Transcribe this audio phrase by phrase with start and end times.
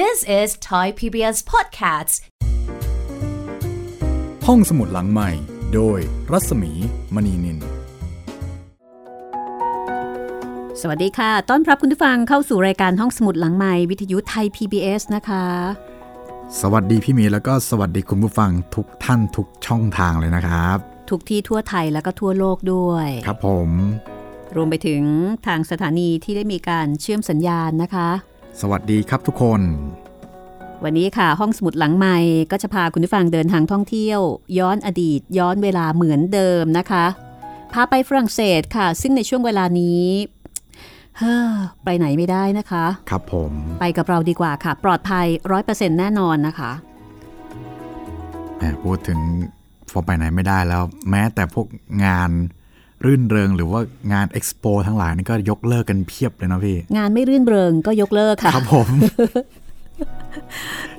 [0.00, 2.14] This is Thai PBS Podcasts
[4.46, 5.30] ห้องสมุดหลังใหม่
[5.74, 5.98] โดย
[6.32, 6.72] รัศมี
[7.14, 7.58] มณีนิน
[10.80, 15.44] สวัสดีค่ะ ต้อนรับคุณผู้ฟังเข้าสู่รายการห้องสมุดหลังใหม่ วิทยุไทย PBS นะคะ
[16.60, 20.78] สวัสดีพี่เมีแล้วก็สวัสดีคุณผู้ฟังทุกท่านทุกช่องทางเลยนะครับ
[21.10, 23.68] ทุกที่ทั่วไทยแล้วก็ทั่วโลกด้วย ครับผม
[24.56, 25.02] รวมไปถึง
[25.46, 28.10] ทางสถานีที่ได้มีการเชื่อมสัญญาณนะคะ
[28.60, 29.60] สวัสดีครับทุกคน
[30.84, 32.18] วันนี้ค่ะ ห้องสมุดหลังใหม่
[32.50, 34.20] ก็จะพาคุณผู้ฟังเดินทางท่องเที่ยว
[34.58, 37.04] ย้อนอดีต ย้อนเวลาเหมือนเดิมนะคะ
[37.72, 40.04] พาไปฝรั่งเศสค่ะ ซึ่งในช่วงเวลานี้
[41.18, 41.52] เฮ้อ
[41.84, 46.72] ไปไหนไม่ได้นะคะ ครับผม ไปกับเราดีกว่าค่ะ ปลอดภัยร้อยเปอร์เซ็นต์แน่นอนนะคะ
[48.56, 49.18] แหมพูดถึง
[49.92, 51.66] พอไปไหนไม่ได้แล้ว แม้แต่พวก
[52.04, 52.30] งาน
[53.04, 53.80] รื่นเริงหรือว่า
[54.12, 58.88] งานเอ็กซ์โปทั้งหลายนี่ก็ยกเลิกกันเพียบเลยนะพี่ งานไม่รื่นเริงก็ยกเลิกค่ะ ครับผม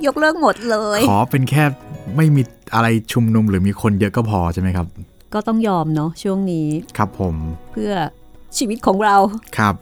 [0.06, 1.64] ยกเลิกหมดเลย ขอเป็นแค่
[2.16, 2.42] ไม่มี
[2.74, 4.86] อะไรชุมนุมหรือมีคนเยอะก็พอใช่ไหมครับ
[5.34, 7.34] ก็ต้องยอมเนาะช่วงนี้ ครับผม
[7.72, 7.92] เพื่อ
[8.58, 9.16] ชีวิตของเรา
[9.58, 9.74] ครับ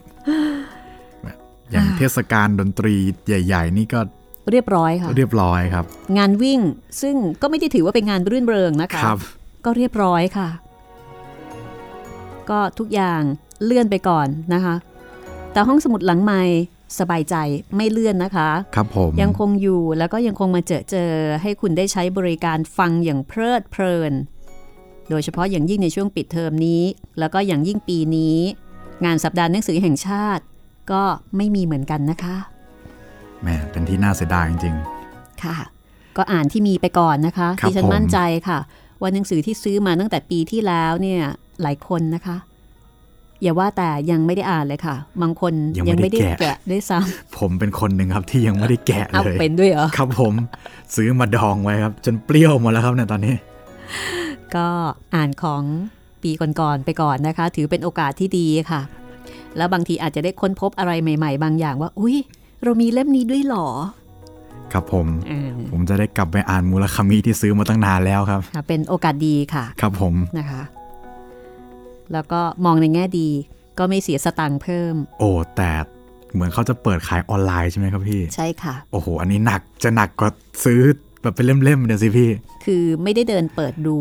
[1.72, 2.94] อย่างเทศกาลดนตรี
[3.27, 4.00] ใหญ่ ๆ นี่ก็
[4.50, 5.84] เรียบร้อยค่ะ เรียบร้อยครับ
[6.18, 6.61] งานวิ่ง
[7.02, 9.18] ซึ่งก็ไม่ได้ถือว่าเป็นงานรื่นเริงนะคะครับ
[9.64, 10.48] ก็เรียบร้อยค่ะ
[12.50, 13.22] ก็ทุกอย่าง
[13.64, 14.74] เลื่อนไปก่อนนะคะ
[15.52, 16.42] แต่ห้องสมุดหลังใหม่
[16.98, 17.36] สบายใจ
[17.76, 21.12] ไม่เลื่อนนะคะ ครับผมยังคงอยู่แล้วก็ยังคงมาเจอเจอ
[21.42, 24.12] ให้คุณได้ใช้บริการฟังอย่างเพลิดเพลิน
[25.10, 26.82] โดยเฉพาะอย่างยิ่งในช่วงปิดเทอมนี้
[27.18, 28.38] แล้วก็อย่างยิ่งปีนี้
[29.04, 30.44] งานสัปดาห์หนังสือแห่งชาติ
[30.92, 31.02] ก็
[31.36, 32.36] ไม่มีเหมือนกันนะคะ
[33.42, 34.74] แหมเป็นที่น่าเสียดายจริง
[35.42, 35.56] ค่ะ
[36.16, 38.18] ก็อ่านที่มีไปก่อนนะคะครับดิฉันผมมั่นใจ
[38.48, 38.58] ค่ะ
[39.00, 41.22] ว่าหนังสือที่ซื้อมาตั้งแต่ปีที่แล้วเนี่ย
[41.62, 42.36] หลายคนนะคะ
[43.42, 50.34] อย่าว่าแต่ยังไม่ได้อ่านเลยค่ะ บางคนยังไม่ได้แกะแกะด้วยซ้ๆผมเป็นคนหนึ่งครับที่ยังไม่ได้แกะำเอาเลยเป็นด้วยเหรอครับผม
[50.94, 53.34] ซื้อมาดองไว้ครับ จนเปรี้ยวหมดแล้วครับเนี่ยตอนนี้
[54.55, 54.66] ก็
[55.14, 55.62] อ่านของ
[56.22, 58.80] ปีก่อนๆไปก่อนนะคะ ถือเป็นโอกาสที่ดีค่ะ
[59.56, 62.17] แล้วบางทีอาจจะได้ค้นพบอะไรใหม่ ๆ บางอย่างว่า อุ้ย
[62.62, 63.67] เรามีเล่มนี้ด้วยเหรอ
[64.73, 70.62] ครับผมเออผมจะได้กลับไปอ่านมูลคามิที่ซื้อมาตั้งนานแล้วครับค่ะเป็นโอกาสดีค่ะ ครับผมนะคะ
[72.13, 73.29] แล้วก็มองในแง่ดี
[73.79, 75.70] ก็ไม่เสียสตังค์เพิ่ม โอ้แต่
[76.33, 80.30] เหมือนเขาจะเปิดขายออนไลน์ใช่ไหมครับพี่ ใช่ค่ะ โอ้โห อันนี้หนักจะหนักกว่า
[80.64, 80.80] ซื้อ
[81.23, 82.30] แบบเป็นเล่มๆเดี๋ยวสิพี่
[82.64, 83.98] คือไม่ได้เดินเปิดดู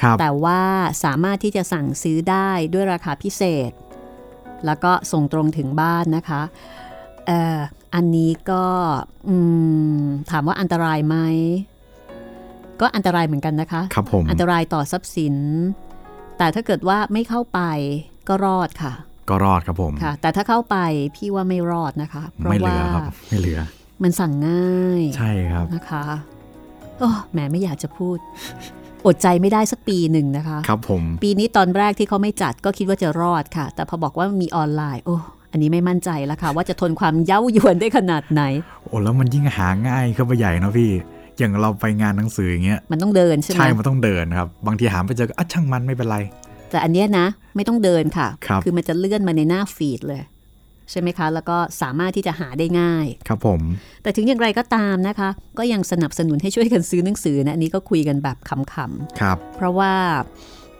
[0.00, 0.62] ครับแต่ว่า
[1.04, 3.72] สามารถที่จะสั่งซื้อได้ด้วยราคาพิเศษ
[4.66, 6.42] แล้วก็ส่งตรงถึงบ้านนะคะ
[7.26, 7.58] เอ่อ
[7.94, 8.64] อันนี้ก็
[9.28, 9.36] อื
[9.98, 11.16] มถามว่าอันตรายไหม
[12.80, 15.36] ก็อันตรายเหมือนกันนะคะ ครับผม อันตรายต่อทรัพย์สิน
[16.38, 17.60] แต่ถ้าเกิดว่าไม่เข้าไป
[18.28, 18.92] ก็รอดค่ะ
[19.30, 20.76] ก็รอดครับผมค่ะ แต่ถ้าเข้าไป
[21.16, 23.60] พี่ว่าไม่รอดนะคะ เพราะไม่เหลืว่าอครับไม่เหลือ
[24.02, 26.04] มันสั่งง่าย ใช่ครับนะคะ
[26.98, 28.18] โอ้แหมไม่อยากจะพูด
[29.06, 35.16] อดใจไม่ได้สักปีหนึ่งนะคะ ครับผม ปีนี้ตอนแรกที่เขาไม่จัดก็คิดว่าจะรอดค่ะ แต่พอบอกว่ามีออนไลน์ โอ้
[35.52, 38.42] อันนี้ไม่มั่นใจแล้วค่ะ ว่าจะทนความเย้ายวนได้ขนาดไหน
[38.84, 40.90] โอ้แล้วมันยิ่งหาง่ายเข้าไปใหญ่เนอะพี่
[41.38, 46.18] อย่างเราไปงานหนังสืออย่างเงี้ยมันต้องเดินใช่ไหมใช่ มันต้องเดินครับ บางทีหาไม่เจอก็อะช่างมันไม่เป็นไร
[46.70, 50.22] แต่อันเนี้ยนะ ไม่ต้องเดินค่ะครับอมันจะเลื่อนมาในหน้าฟีดเลย
[50.90, 53.60] ใช่ไหมคะ แล้วก็สามารถที่จะหาได้ง่าย ครับผม
[54.02, 55.28] แต่ถึงอย่างไรก็ตามนะคะ
[55.58, 58.72] ก็ยังสนับสนุนให้ช่วยกันซื้อหนังสือนะอันนี้ก็คุยกันแบบขำ
[59.20, 59.92] ครับๆเพราะว่า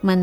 [0.08, 0.20] มัน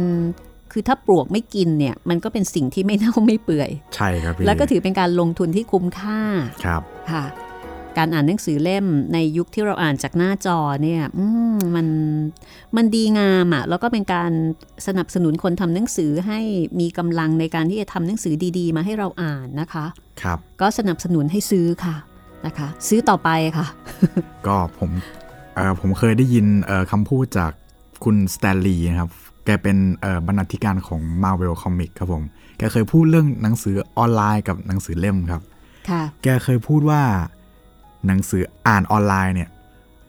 [0.71, 6.19] คือถ้าปลวกไม่กินเนี่ย มันก็เป็นสิ่งที่ไม่เน่าไม่เปื่อย ใช่ครับพี่แล้วก็ถือเป็นการลงทุนที่คุ้มค่า
[6.65, 6.81] ครับ
[7.11, 7.23] ค่ะ
[7.97, 11.25] การอ่านหนังสือเล่มในยุคที่เราอ่านจากหน้าจอเนี่ยอื
[11.55, 11.87] มมัน
[12.75, 14.31] มันดีงามอะ่ะแล้วก็เป็นการ
[14.87, 16.39] สนับสนุนคนทำหนังสือให้
[16.79, 19.85] มีกำลังในการที่จะทำหนังสือดีๆ มาให้เราอ่านนะคะ
[20.21, 21.95] ครับก็สนับสนุนให้ซื้อค่ะ
[22.45, 23.65] นะคะ ซื้อต่อไปค่ะ
[24.47, 24.89] ก็ผม
[25.55, 27.51] เอ่อผมเคยได้ยินเอ่อคำพูดจาก
[28.03, 29.11] คุณสแตนลีย์นะครับ
[29.45, 32.23] แกเป็นเอ่อบรรณาธิการของ Marvel Comic ครับผม
[32.57, 35.41] แกเคยพูดเรื่องหนังสือออนไลน์กับหนังสือเล่มครับ
[35.89, 37.01] ค่ะแกเคยพูดว่า
[38.07, 39.49] หนังสืออ่านออนไลน์เนี่ย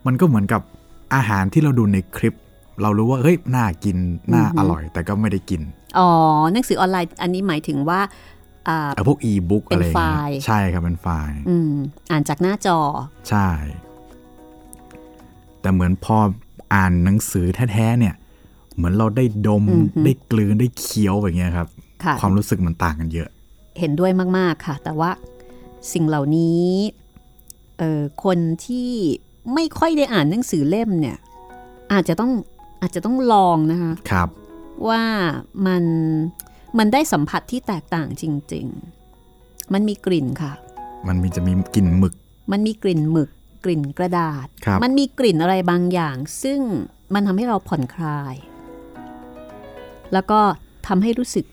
[0.07, 0.61] มันก็เหมือนกับ
[1.15, 2.35] อาหารที่เราดูในคลิป
[2.83, 3.97] เรารู้ว่าเฮ้ยน่ากิน
[4.35, 5.63] น่าอือหืออร่อย แต่ก็ไม่ได้กิน
[5.99, 6.09] อ๋อ
[6.53, 8.01] หนังสือออนไลน์อันนี้หมายถึงว่า
[8.69, 11.73] อ่าเออพวกอีบุ๊กเป็นอะไรอย่างเงี้ไฟล์ยใช่ครับเป็นไฟล์อืม
[12.11, 12.79] อ่านจากหน้าจอ
[13.29, 13.49] ใช่
[15.61, 16.17] แต่เหมือนพอ
[16.75, 18.15] อ่านหนังสือแท้ๆเนี่ย
[18.75, 21.69] เหมือนเราได้ดมอือหือได้กลืนได้เคี้ยวอย่างเงี้ยครับ
[22.05, 23.29] ค่ะความรู้สึกมันต่างกันเยอะ
[23.79, 25.11] เห็นด้วยมากๆค่ะ แต่ว่า
[25.93, 27.02] สิ่งเหล่านี้เอ่อ
[28.25, 28.91] คนที่
[29.55, 31.17] ไม่ค่อยได้อ่านหนังสือเล่มเนี่ย
[31.93, 32.33] อาจจะต้อง
[32.81, 34.29] อาจจะต้องลองนะคะครับ
[34.89, 35.03] ว่า
[35.67, 35.85] มัน
[36.79, 38.67] มันได้สัมผัสที่แตกต่างจริง
[39.21, 40.53] ๆ มันมีกลิ่นค่ะ
[41.09, 42.15] มันมีจะมีกลิ่นหมึก
[42.53, 43.31] มันมีกลิ่นหมึก
[43.65, 46.61] กลิ่นกระดาษครับมันมีกลิ่นอะไรบางอย่าง ซึ่ง
[47.15, 48.35] มันทำให้เราผ่อนคลาย
[50.13, 50.41] แล้วก็
[50.87, 51.47] ทำให้รู้สึก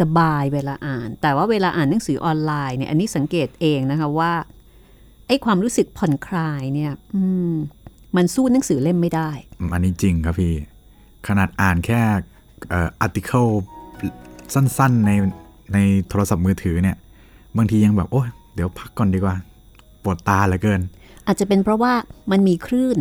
[0.00, 4.32] สบายๆเวลาอ่าน แต่ว่าเวลาอ่านหนังสือออนไลน์เนี่ย อันนี้สังเกตเองนะคะว่า
[5.28, 7.54] ไอ้ความรู้สึกผ่อนคลายเนี่ย อืม
[8.16, 10.54] มันสู้หนังสือเล่มไม่ได้อืมอันนี้จริงครับพี่
[11.26, 12.00] ขนาดอ่านแค่
[12.68, 13.46] เอ่ออาร์ติเคิล
[14.54, 15.10] สั้นๆใน
[15.74, 15.78] ใน
[16.08, 16.96] โทรศัพท์มือถือเนี่ย
[17.56, 19.36] บางทียังแบบ โอ้ยเดี๋ยวพักก่อนดีกว่า
[20.02, 20.80] ปวดตาเหลือเกิน
[21.26, 21.92] อาจจะเป็นเพราะว่า
[22.30, 22.98] มันมีคลื่น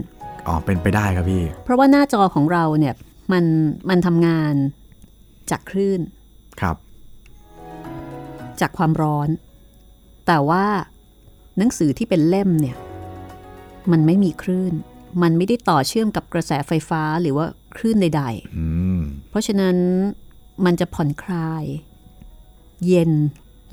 [0.48, 2.94] อ๋อ เป็นไปได้ครับพี่ เพราะว่าหน้าจอของเราเนี่ย
[3.32, 3.46] มัน
[3.90, 4.54] มันทำงาน
[5.52, 6.02] จากคลื่น
[6.62, 6.76] ครับ
[8.62, 9.30] จากความร้อน
[10.28, 10.66] แต่ว่า
[11.58, 12.76] หนังสือที่เป็นเล่มเนี่ย
[13.92, 14.74] มันไม่มีคลื่น
[15.22, 17.46] มันไม่ได้ต่อเชื่อมกับกระแสไฟฟ้าหรือว่า
[17.78, 18.24] คลื่นใด
[18.58, 18.66] อื
[19.00, 19.76] มๆเพราะฉะนั้น
[20.66, 21.64] มันจะผ่อนคลาย
[22.88, 23.12] เย็น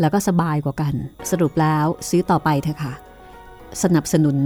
[0.01, 0.95] แล้วก็สบายกว่ากัน
[1.31, 2.95] สรุปแล้วซื้อต่อไปเถอะค่ะ
[3.83, 4.37] สนับสนุน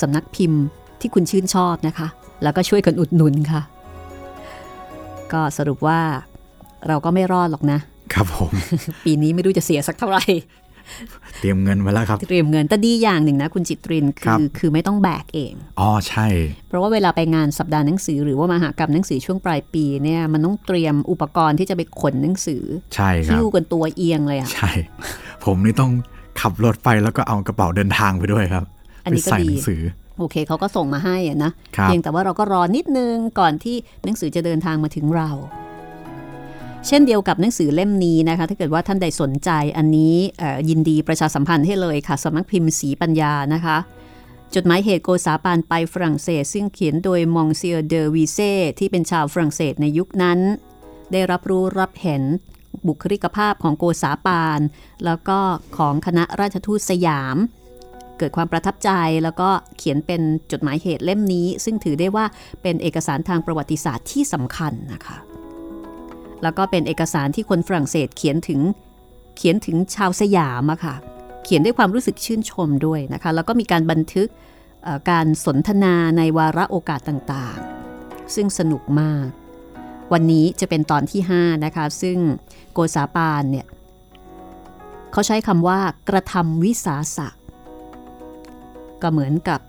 [0.00, 0.62] สำนักพิมพ์
[1.00, 2.08] ที่คุณชื่นชอบนะคะ
[2.42, 3.62] แล้วก็ช่วยกันอุดหนุนค่ะ
[5.32, 6.00] ก็สรุปว่า
[6.88, 7.78] เราก็ไม่รอดหรอกนะ
[8.14, 8.52] ครับผม
[9.04, 10.24] ปีนี้ไม่รู้จะเสียสักเท่าไหร่
[11.40, 16.26] เตรียมเงินไว้แล้วครับ เตรียมเงินแต่ดีอย่างหนึ่งนะ คุณจิตรินครัคืบอคือไม่ต้องแบกเอง อ๋อใช่
[16.68, 22.62] เพราะว่าเวลาไปงานสัปดาห์หนังสือ หรือว่ามหากรรมหนังสือช่วงปลายปีเนี่ยมันต้องเตรียมอุปกรณ์ที่จะไปขนหนังสือ
[22.94, 24.70] ใช่ครับหิ้วกันตัวเอียงเลยอะใช่
[25.44, 25.92] ผมนี่ต้อง
[26.40, 28.64] ขับรถไปแล้วก็เอากระเป๋าเดินทางไปด้วยครับ
[29.04, 29.82] อันไปนี้ก็ใส่ดีหนังสือ
[30.18, 35.30] โอเคเขาก็ส่งมาให้อะนะครับเพียงแต่ว่าเราก็รอนิดนึงก่อนที่หนังสือจะเดินทางมาถึงเรา
[36.86, 40.14] เช่นเดียวกับหนังสือเล่มนี้นะคะ ถ้าเกิดว่าท่านใดสนใจอันนี้
[40.68, 43.76] ยินดีประชาสัมพันธ์ให้เลยค่ะสำนักพิมพ์สีปัญญานะคะ
[44.54, 50.38] จดหมายเหตุโกษาปานไปฝรั่งเศส ซึ่งเขียนโดยมองเซียเดอวีเซ่ที่เป็นชาวฝรั่งเศสในยุคนั้น
[51.12, 52.22] ได้รับรู้รับเห็น
[52.86, 54.60] บุคลิกภาพของโกษาปาน
[55.04, 55.38] แล้วก็
[55.76, 57.36] ของคณะราชทูตสยาม
[58.18, 58.90] เกิดความประทับใจ
[59.22, 59.48] แล้วก็
[59.78, 60.20] เขียนเป็น
[60.52, 62.24] จดหมายเหตุเล่มนี้ ซึ่งถือได้ว่า
[62.62, 65.29] เป็นเอกสารทางประวัติศาสตร์ที่สำคัญนะคะ
[66.42, 68.60] แล้วก็เป็นเอกสารที่คนฝรั่งเศสเขียนถึง
[69.36, 70.94] เขียนถึงชาวสยามอะค่ะ
[71.44, 74.28] เขียนด้วยความรู้สึกชื่นชมด้วยนะคะ แล้วก็มีการบันทึก
[75.10, 79.26] การสนทนาในวาระโอกาสต่างๆ ซึ่งสนุกมาก
[80.12, 82.18] วันนี้จะเป็นตอนที่ 5 นะคะ ซึ่ง
[82.72, 83.66] โกษาปานเนี่ย
[85.12, 87.28] เขาใช้คำว่ากระทำวิสาสะ
[89.02, 89.60] ก็เหมือนกับ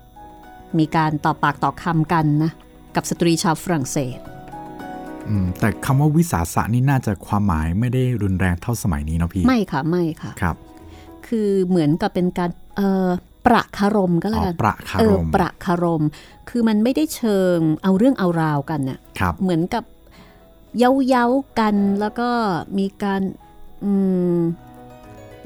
[0.78, 2.50] มีการต่อปากต่อคำกันนะ
[2.96, 4.18] กับสตรีชาวฝรั่งเศส
[5.58, 10.56] แต่คำว่าวิสาสะนี่น่าจะความหมายไม่ได้รุนแรงเท่าสมัยนี้เนาะพี่ ไม่ค่ะไม่ค่ะครับ
[11.26, 13.08] คือเหมือนกับเป็นการเอ่อ
[13.46, 16.04] ประคารมก็อ๋แล้วอกันประคาเอรอมประคารม
[16.48, 19.84] คือมันไม่ได้เชิงเอาเรื่องเอาราวกันน่ะครับเหมือนกับ
[20.78, 22.28] เย้าเย้าๆกันแล้วก็
[22.78, 23.22] มีการ
[23.84, 23.92] อื
[24.36, 24.38] ม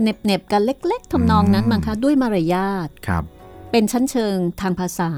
[0.01, 3.25] เหน็บเน็บๆกันเล็ก ๆทำนองนั้นมั้งคะด้วยมารยาทครับ
[3.71, 5.11] เป็นชั้นเชิงทางภาษา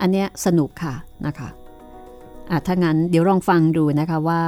[0.00, 0.94] อันเนี้ยสนุกค่ะ
[1.26, 1.48] นะคะ
[2.50, 4.44] อะถ้างั้นเดี๋ยวลองฟังดูนะคะว่า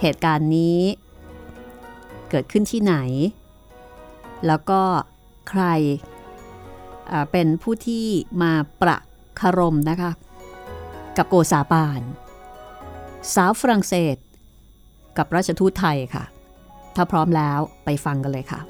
[0.00, 0.78] เหตุการณ์นี้
[2.30, 2.94] เกิดขึ้นที่ไหน
[4.46, 4.80] แล้วก็
[5.48, 5.64] ใคร
[7.32, 8.06] เป็นผู้ที่
[8.42, 8.96] มาประ
[9.40, 10.10] คารมนะคะ
[11.16, 12.00] กับโกษาปาน
[13.34, 14.16] สาวฝรั่งเศส
[15.18, 16.24] กับราชทูตไทยค่ะ
[16.96, 18.60] ถ้าพร้อมแล้วไปฟังกันเลยค่ะ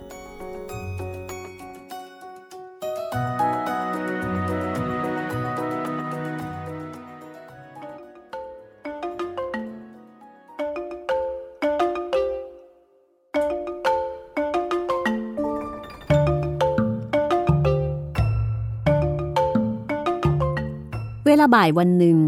[21.55, 22.19] บ่ายวันหนึ่ง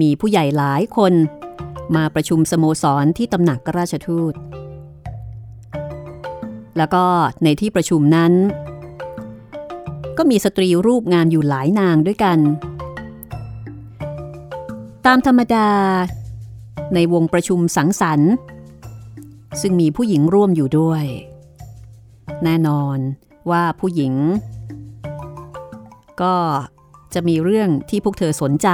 [0.00, 1.12] มีผู้ใหญ่หลายคน
[1.96, 4.34] มาประชุมสโมสรที่ตำหนักราชทูต
[6.76, 7.04] แล้วก็
[7.44, 8.32] ในที่ประชุมนั้น
[10.18, 12.38] ก็มีสตรีรูปงามอยู่หลายนางด้วยกัน
[15.06, 15.68] ตามธรรมดา
[16.94, 18.32] ในวงประชุมสังสรรค์
[19.60, 21.04] ซึ่งมีผู้หญิงร่วมอยู่ด้วย
[22.44, 22.98] แน่นอน
[23.50, 24.12] ว่าผู้หญิง
[26.22, 26.34] ก็
[27.14, 28.68] จะมีเรื่องที่พวกเธอสนใจ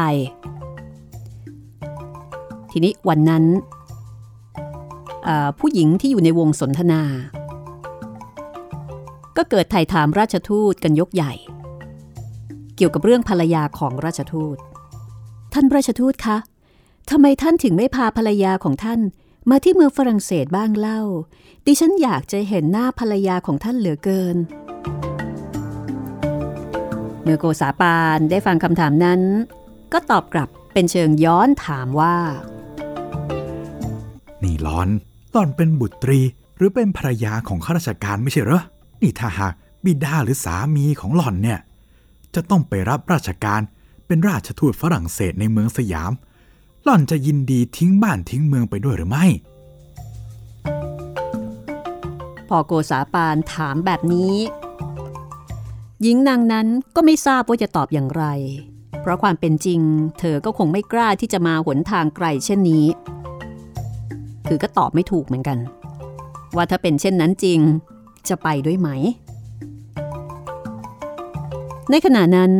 [2.70, 3.44] ทีนี้วันนั้น
[5.58, 7.02] ผู้หญิงที่อยู่ในวงสนทนา
[9.36, 11.32] ก็เกิดไถ่ถามราชทูตกันยกใหญ่
[12.76, 14.56] เกี่ยวกับเรื่องภรรยาของราชทูต
[15.52, 16.36] ท่านราชทูตคะ
[17.10, 19.00] ทำไมท่านถึงไม่พาภรรยาของท่าน
[19.50, 21.00] มาที่เมืองฝรั่งเศสบ้างเล่า
[21.66, 24.36] ดิฉันอยากจะเห็นหน้าภรรยาของท่านเหลือเกิน
[27.30, 29.20] มื่อโกษาปานได้ฟังคำถามนั้น
[29.92, 32.16] ก็ตอบกลับเป็นเชิงย้อนถามว่า
[34.42, 34.88] นี่ร้อน
[35.32, 36.20] หล่อนเป็นบุตรี
[36.58, 38.62] รือเป็นภรรยาของข้าราชการไม่ใช่เหรอ
[39.02, 39.52] นี่ถ้าหาก
[39.84, 41.58] บิดาหรือสามีของหล่อนเนี่ย
[42.34, 43.60] จะต้องไปรับราชการ
[44.06, 46.12] เป็นราชทูตฝรั่งเศสในเมืองสยาม
[46.84, 49.26] หล่อนจะยินดีทิ้งบ้านทิ้งเมืองไปด้วยหรือไม่
[52.48, 54.34] พอโกษาปานถามแบบนี้
[56.02, 56.66] หญิงนางนั้น
[56.96, 58.24] ก็ไม่ทราบว่าจะตอบอย่างไร
[59.00, 59.80] เพราะความเป็นจริง
[60.18, 62.86] เธอก็คงไม่กล้าที่จะมาหนทางไกลเช่นนี้
[64.48, 65.58] คือก็ตอบไม่ถูกเหมือนกัน
[66.56, 67.60] ว่าถ้าเป็นเช่นนั้นจริง
[68.28, 68.88] จะไปด้วยไหม
[71.90, 72.52] ในขณะนั้น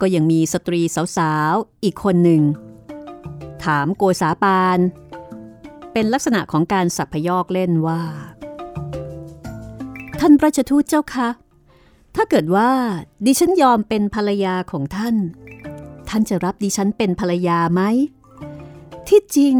[0.00, 0.80] ก็ยังมีสตรี
[1.16, 2.42] สาวๆ อีกคนหนึ่ง
[3.64, 4.78] ถามโกษาปาน
[5.92, 8.02] เป็นลักษณะของการสัพยอกเล่นว่า
[10.20, 11.28] ท่านราชทูตเจ้าคะ
[12.20, 12.70] ถ้าเกิดว่า
[13.26, 15.16] ดิฉันยอมเป็นภรรยาของท่าน
[16.08, 17.82] ท่านจะรับดิฉันเป็นภรรยาไหม
[19.08, 19.56] ที่จริง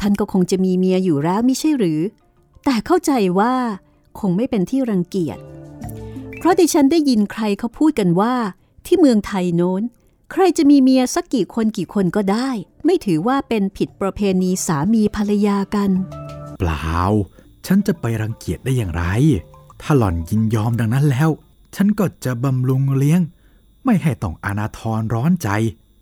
[0.00, 2.00] ท่านก็คงจะมีเมียอยู่แล้วไม่ใช่หรือ
[2.64, 3.54] แต่เข้าใจว่า
[4.20, 5.38] คงไม่เป็นที่รังเกียจ
[6.38, 8.34] เพราะดิฉันได้ยินใครเขาพูดกันว่า
[8.86, 9.82] ที่เมืองไทยโน้น
[10.32, 12.50] ใครจะมีเมียสักกี่คนกี่คนก็ได้
[12.84, 15.90] ไม่ถือว่าเป็นผิดประเพณีสามีภรรยากัน
[16.58, 16.98] เปล่า
[17.66, 19.04] ฉันจะไปรังเกียจได้อย่างไร
[19.82, 21.30] ถ้าหล่อนยินยอมดังนั้นแล้ว
[21.76, 23.20] ฉันก็จะบำรุงเลี้ยง
[23.84, 25.48] ไม่ให้ต้องอนาทรร้อนใจ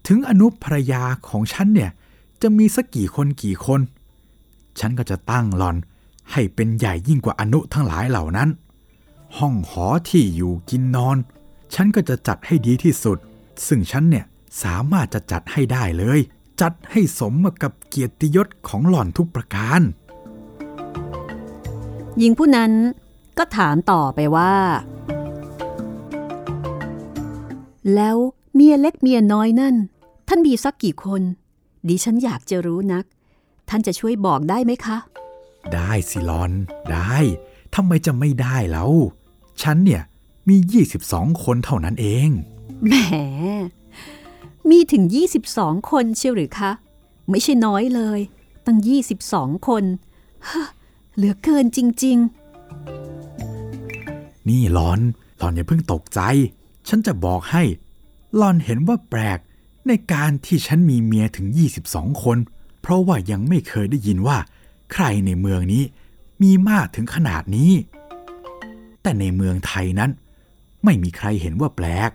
[0.07, 1.91] ถึงอนุภรยาของฉันเนี่ย
[2.43, 3.81] จะมีสักกี่คนกี่คน
[4.79, 5.77] ฉันก็จะตั้งหล่อน
[6.33, 8.49] ให้เป็นใหญ่ยิ่งกว่าอนุทั้งหลายเหล่านั้น
[9.39, 11.17] ห้องหอที่อยู่กินนอน
[11.75, 13.19] ฉันก็จะจัดให้ดีที่สุด
[13.67, 14.25] ซึ่งฉันเนี่ย
[14.63, 16.19] สามารถจะจัดให้ได้เลย
[16.61, 19.81] จัดให้สมกับเกียรติยศของหล่อนทุกประการ
[22.19, 22.73] หญิงผู้นั้น
[23.39, 24.53] ก็ถามต่อไปว่า
[27.95, 28.17] แล้ว
[28.55, 29.75] เมียเล็กเมียน้อยนั่น
[30.29, 31.23] ท่านมีสักกี่คน
[31.89, 33.05] ดิฉันอยากจะรู้นัก
[33.69, 34.97] ท่านจะช่วยบอกได้ไหมคะ
[35.73, 36.51] ได้สิหลอน
[36.93, 37.17] ได้
[37.75, 38.91] ทำไมจะไม่ได้แล้ว
[39.63, 40.03] ฉันเนี่ย
[40.49, 40.57] มี
[41.01, 42.29] 22 คนเท่านั้นเอง
[42.87, 42.95] แหม
[44.71, 45.05] มีถึง
[45.47, 46.71] 22 คนเชียวหรือคะ
[47.31, 48.21] ไม่ใช่น้อยเลย
[48.67, 48.79] ตั้ง
[49.23, 49.85] 22 คน
[50.49, 50.65] ฮะ
[51.15, 52.19] เหลือเกินจริง
[54.49, 55.01] นี่หลอน
[55.39, 56.21] หลอนอย่าเพิ่งตกใจ
[56.89, 57.63] ฉันจะบอกให้
[58.37, 59.39] หลอนเห็นว่าแปลก
[59.87, 61.47] ในการที่ฉันมีเมียถึง
[61.85, 62.39] 22 คน
[62.81, 64.39] เพราะว่ายังไม่เคยได้ยินว่า
[64.93, 65.85] ใครในเมืองนี้
[66.43, 67.73] มีมากถึงขนาดนี้
[69.03, 70.11] แต่ในเมืองไทยนั้น
[70.85, 72.11] ไม่มีใครเห็นว่าแปลก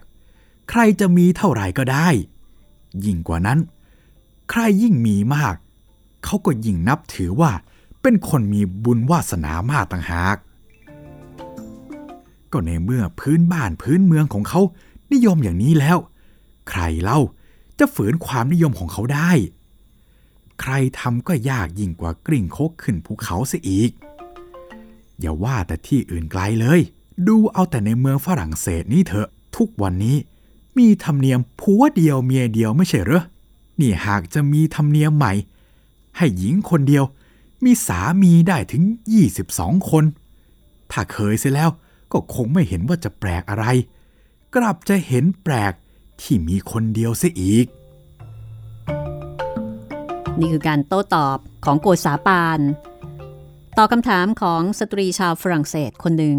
[0.70, 2.08] ใครจะมีเท่าไหร่ก็ได้
[3.06, 3.60] ยิ่งกว่านั้น
[4.50, 5.56] ใครยิ่งมีมาก
[6.24, 7.52] เขาก็ยิ่งนับถือว่า
[8.02, 10.38] เป็นคนมีบุญวาสนามากต่างหาก
[12.54, 14.62] ก็ในเมื่อพื้นบ้านพื้นเมืองของเขา
[15.14, 15.98] นิยมอย่างนี้แล้ว
[16.70, 17.20] ใครเล่า
[17.80, 19.32] จะฝืนความนิยมของเขาได้
[20.62, 23.92] ใครทำก็ยากยิ่งกว่ากริ่งโคกขึ้นภูเขาเสียอีก
[25.20, 26.80] อย่าว่าแต่ที่อื่นไกลเลย
[27.28, 30.18] ดูเอาแต่ในเมืองฝรั่งเศสนี่เถอะ ทุกวันนี้
[30.78, 33.24] มีธรรมเนียมผัวเดียวเมียเดียวไม่ใช่เหรอ
[33.80, 35.34] นี่หากจะมีธรรมเนียมใหม่
[36.18, 37.04] ให้หญิงคนเดียว
[37.64, 38.84] มีสามีได้ถึง
[39.36, 40.04] 22 คน
[40.92, 41.70] ถ้าเคยเสียแล้ว
[42.14, 43.66] ก็คงไม่เห็นว่าจะแปลกอะไร
[44.56, 45.74] กลับจะเห็นแปลก
[46.22, 47.68] ที่มีคนเดียวเสียอีก
[50.40, 52.60] นี่คือการโต้ตอบของโกษาปาน
[53.78, 56.38] ต่อคำถามของสตรีชาวฝรั่งเศสคนหนึ่ง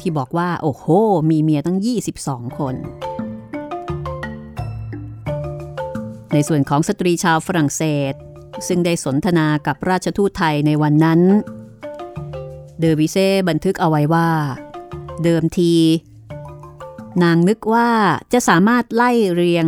[0.00, 0.84] ที่บอกว่า โอ้โห
[1.30, 1.78] มีเมียตั้ง
[2.18, 2.74] 22 คน
[6.32, 8.14] ในส่วนของสตรีชาวฝรั่งเศส
[8.66, 11.20] ซึ่งได้สนทนากับราชทูตไทยในวันนั้น
[12.78, 14.28] เดอวิเซ่บันทึกเอาไว้ว่า
[15.22, 15.74] เดิมที
[17.22, 17.88] นางนึกว่า
[18.32, 19.66] จะสามารถไล่เรียง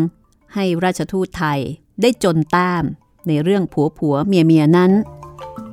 [0.55, 1.61] ให้ราชทูตไทย
[2.01, 2.85] ได้จนแต้ม
[3.29, 4.93] ในเรื่องผัวผัวเมียเมียนั้น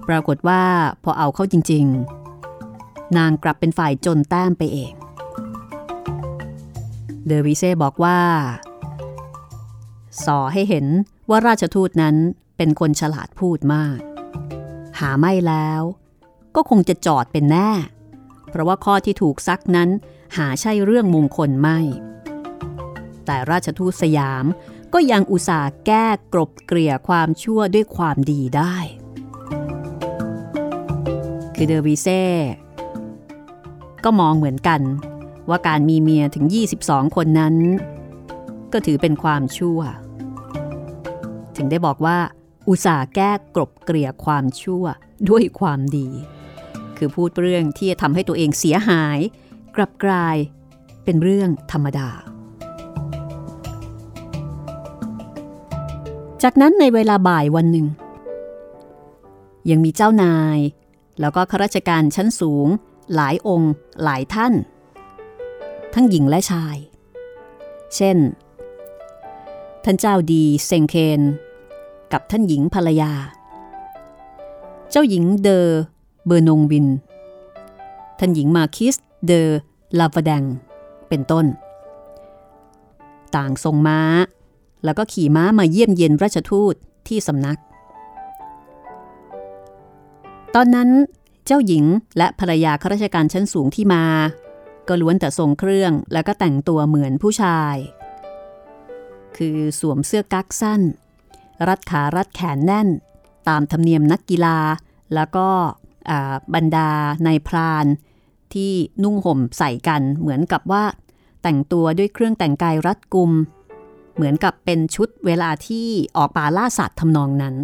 [0.08, 0.64] ปรากฏว่า
[1.04, 1.86] พอเอาเข้าจริง
[2.52, 4.94] ๆ นางกลับเป็นฝ่ายจนแต้มไปเอง
[7.26, 8.20] เดอวิเซ่บอกว่า
[10.26, 10.86] สอให้เห็น
[11.30, 12.16] ว่าราชทูตนั้น
[12.58, 13.98] เป็นคนฉลาดพูดมาก
[15.00, 15.82] หาไม่แล้ว
[16.56, 17.72] ก็คงจะจอดเป็นแน่
[18.50, 19.90] เพราะว่าข้อที่ถูกซักนั้น
[20.38, 21.80] หาใช่เรื่องมงคลไม่
[23.26, 24.46] แต่ราชทูตสยาม
[24.94, 28.76] ก็ยังอุตส่าห์แก้กรบเกลี่ยความชั่วด้วยความดีได้
[31.56, 32.24] คือเดอวิเซ่
[34.04, 34.82] ก็มองเหมือนกัน
[35.50, 36.46] ว่าการมีเมียถึง
[36.82, 37.56] 22 คนนั้น
[38.74, 39.80] ก็ถือเป็นความชั่ว
[41.56, 42.18] ถึงได้บอกว่า
[42.68, 44.84] อุตส่าห์แก้กรบเกลี่ยความชั่ว
[45.30, 46.08] ด้วยความดี
[47.04, 49.20] คือพูดเรื่องที่จะทำให้ตัวเองเสียหาย
[49.76, 50.38] กลับกลาย
[51.04, 52.10] เป็นเรื่องธรรมดา
[56.44, 57.88] จากนั้นในเวลาบ่ายวันหนึ่ง
[59.70, 60.60] ยังมีเจ้านาย
[61.20, 62.68] แล้วก็ข้าราชการชั้นสูง
[63.16, 64.54] หลายองค์ หลายท่าน
[65.94, 66.78] ทั้งหญิงและชาย
[67.96, 68.18] เช่น
[69.84, 71.22] ท่านเจ้าดีเซงเคน
[72.14, 73.14] กับท่านหญิงภรรยา
[74.92, 75.68] เจ้าหญิงเดอ
[76.26, 76.88] เบอร์นงวิน
[78.20, 79.42] ท่านหญิงมาคิสเดอ
[80.00, 80.44] ลาฟาแดง
[81.10, 81.46] เป็นต้น
[83.36, 84.00] ต่างทรงม้า
[84.86, 86.76] แล้วก็ขี่ม้ามาเยี่ยมเยียนราชทูต
[87.08, 87.60] ที่สำนัก
[90.56, 90.90] ตอนนั้น
[91.46, 91.86] เจ้าหญิง
[92.18, 94.06] และภรรยาข้าราชการชั้นสูงที่มา
[94.88, 97.76] ก็ล้วนแต่ทรงเครื่องแล้วก็แต่งตัวเหมือนผู้ชาย
[99.38, 100.82] คือสวมเสื้อกั๊กสั้น
[101.68, 102.88] รัดขารัดแขนแน่น
[103.50, 104.58] ตามธรรมเนียมนักกีฬา
[105.16, 105.50] แล้วก็
[106.56, 106.90] บรรดา
[107.26, 107.86] ในพราน
[108.54, 108.72] ที่
[109.04, 110.84] นุ่งห่มใส่กันเหมือนกับว่า
[111.44, 113.32] แต่งตัวด้วยเครื่องแต่งกายรัดกุม
[114.16, 117.56] เหมือนกับเป็นชุดเวลาที่ออกป่าล่าสัตว์ทำนองนั้น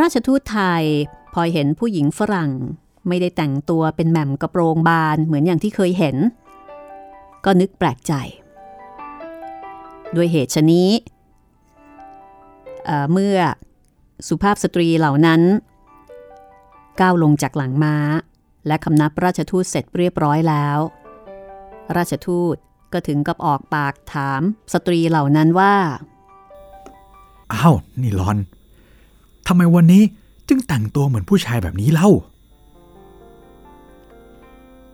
[0.00, 0.84] ราชทูตไทย
[1.34, 2.50] พอเห็นผู้หญิงฝรั่ง
[3.08, 6.16] ไม่ได้แต่งตัวเป็นแหม่มกระโปรงบานเหมือนอย่างที่เคยเห็น
[7.44, 8.12] ก็นึกแปลกใจ
[10.16, 10.88] ด้วยเหตุชนี้
[12.86, 13.36] เเมื่อ
[14.28, 15.40] สุภาพสตรีเหล่านั้น
[17.00, 17.96] ก้าวลงจากหลังม้า
[18.66, 20.78] และคำนับราชทูตเสร็จเรียบร้อยแล้ว
[21.96, 22.56] ราชทูต
[22.92, 25.74] ก็ถึงกับออกปากถามสตรีเหล่านั้นว่า
[27.52, 28.38] อ้าวนี่ลอน
[29.46, 30.02] ทำไมวันนี้
[30.48, 32.08] จึงแต่งตัวเหมือนผู้ชายแบบนี้เล่า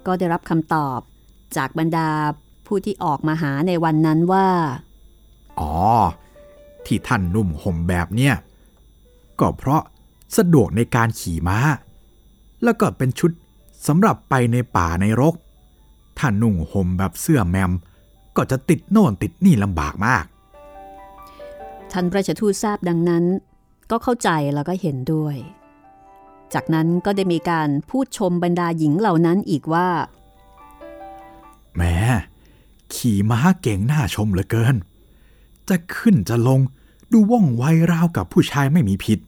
[0.07, 1.01] ก็ได้รับคำตอบ
[1.57, 2.09] จากบรรดา
[2.67, 4.49] ผู้ที่ออกมาหาในวันนั้นว่า
[5.61, 5.75] อ๋อ
[6.87, 8.35] ที่ท่านนุ่มห่มแบบเนี้ย
[9.41, 9.83] ก็เพราะ
[10.37, 11.59] สะดวกในการขี่ม้า
[12.65, 13.31] แล้วก็เป็นชุด
[13.87, 15.35] สำหรับไปในป่าในรก
[16.19, 17.73] ท่านนุ่งห่มแบบเสื้อแมม
[18.37, 20.25] ก็จะติดโน่นติดนี่ลำบากมาก
[21.93, 23.25] ท่านราชทูตทราบดังนั้น
[23.91, 25.37] ก็เข้าใจแล้วก็เห็นด้วย
[26.55, 29.89] จากนั้นก็ได้มีการพูดชมบรรดาหญิงเหล่านั้นอีกว่า
[31.77, 31.95] แม้
[32.95, 34.77] ขี่ม้าเก่งน่าชมเหลือเกิน
[35.69, 36.61] จะขึ้นจะลง
[37.13, 39.19] ดูว่องไวราวกับผู้ชายไม่มีผิด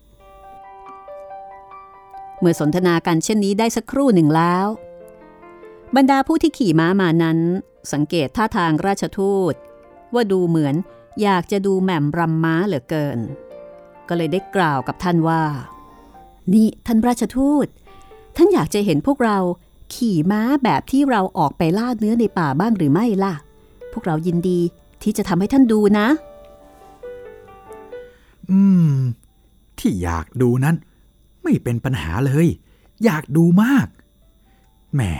[2.43, 4.67] เมื่อสนทนากันเช่นนี้ได้สักครู่หนึ่งแล้ว
[5.97, 7.39] บรรดาผู้ที่ขี่ม้ามานั้น
[7.93, 9.55] สังเกตท่าทางราชทูต
[10.15, 10.75] ว่าดูเหมือน
[11.23, 13.19] อยากจะดูแหม่มรำม้าเหลือเกิน
[14.09, 15.43] ก็เลยได้กล่าวกับท่านว่า
[16.53, 17.67] นี่ท่านราชทูต
[18.37, 19.39] ท่านอยากจะเห็นพวกเรา
[19.95, 23.35] ขี่ม้าแบบที่เราออกไปล่าเนื้อในป่าบ้างหรือไม่ล่ะ
[23.93, 24.61] พวกเรายินดี
[25.03, 26.07] ที่จะทำให้ท่านดูนะ
[28.51, 28.61] อื
[28.93, 28.95] ม
[29.79, 30.77] ที่อยากดูนั้น
[31.43, 32.47] ไม่เป็นปัญหาเลย
[33.05, 33.87] อยากดูมาก
[34.95, 35.13] แหม่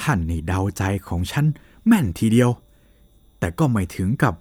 [0.00, 1.44] ท่านนี่เดาใจของฉัน
[1.86, 2.50] แม่นทีเดียว
[3.38, 4.34] แต่ก็ไม่ถึงกับ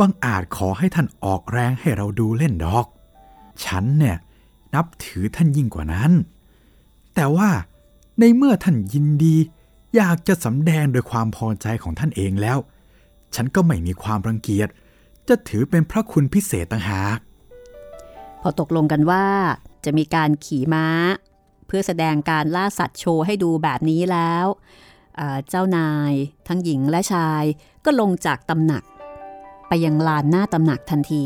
[0.00, 2.86] บังอาจขอให้ท่านออกแรงให้เราดูเล่นดอก
[3.64, 4.16] ฉันเนี่ย
[4.74, 6.12] นับถือท่านยิ่งกว่านั้น
[7.14, 7.50] แต่ว่า
[8.20, 9.36] ในเมื่อท่านยินดี
[9.96, 12.58] อยากจะสำแดงโดยความพอใจของท่านเองแล้ว
[13.34, 14.68] ฉันก็ไม่มีความรังเกียจ
[15.28, 17.18] จะถือเป็นพระคุณพิเศษต่างหาก
[18.40, 19.24] พอตกลงกันว่า
[19.84, 20.86] จะมีการขี่ม้า
[21.66, 24.46] เพื่อแสดงการล่าสัตว์โชว์ให้ดูแบบนี้แล้ว
[25.48, 26.12] เจ้านาย
[26.48, 27.44] ทั้งหญิงและชาย
[27.84, 28.84] ก็ลงจากตำหนัก
[29.68, 31.24] ไปยังลานหน้าตำหนักทันที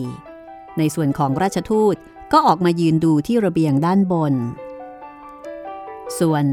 [0.78, 1.96] ในส่วนของราชทูต
[2.32, 4.34] ก็ออกมายืนดูที่ระเบียงด้านบน
[6.18, 6.44] ส่วน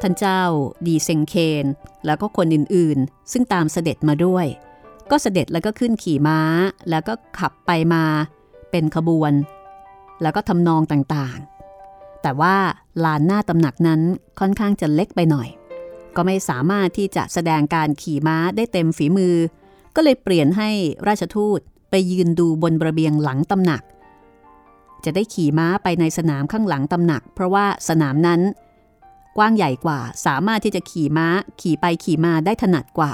[0.00, 0.42] ท่านเจ้า
[0.86, 1.64] ดีเซงเคน
[2.06, 4.46] แล้วก็คนอื่นๆ ซึ่งตามเสด็จมาด้วย
[5.10, 6.40] ก็เสด็จแล้วก็ขึ้นขี่ม้า
[6.90, 8.04] แล้วก็ขับไปมา
[8.70, 9.32] เป็นขบวน
[10.22, 12.56] แล้วก็ทำนองต่างๆ แต่ว่า
[13.04, 14.00] ลานหน้าตำหนักนั้น
[14.40, 15.48] ค่อนข้างจะเล็กไปหน่อย
[16.16, 19.34] ก็ไม่สามารถที่จะแสดงการขี่ม้าได้เต็มฝีมือ
[19.96, 20.70] ก็เลยเปลี่ยนให้
[21.08, 23.82] ราชทูตไปยืนดูบนระเบียงหลังตำหนัก
[25.04, 28.40] จะได้ขี่ม้าไปในสนามข้างหลังตำหนัก เพราะว่าสนามนั้น
[29.36, 31.28] กว้างใหญ่กว่าสามารถที่จะขี่ม้า
[31.60, 33.12] ขี่ไปขี่มาได้ถนัดกว่า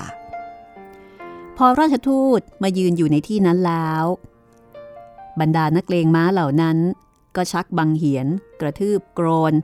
[1.57, 4.05] พอราชทูตมายืนอยู่ในที่นั้นแล้ว
[5.41, 6.79] บรรดานักเลงม้าเหล่านั้น
[7.37, 8.27] ก็ชักบังเหียน
[8.61, 9.55] กระทืบโกรน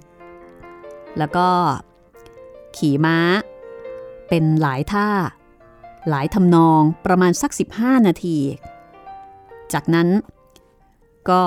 [1.19, 1.49] แล้วก็
[2.77, 3.19] ขี่ม้า
[4.29, 5.09] เป็นหลายท่า
[6.09, 8.39] หลายทำนองประมาณสัก 15 นาที
[9.73, 10.09] จากนั้น
[11.31, 11.43] ก็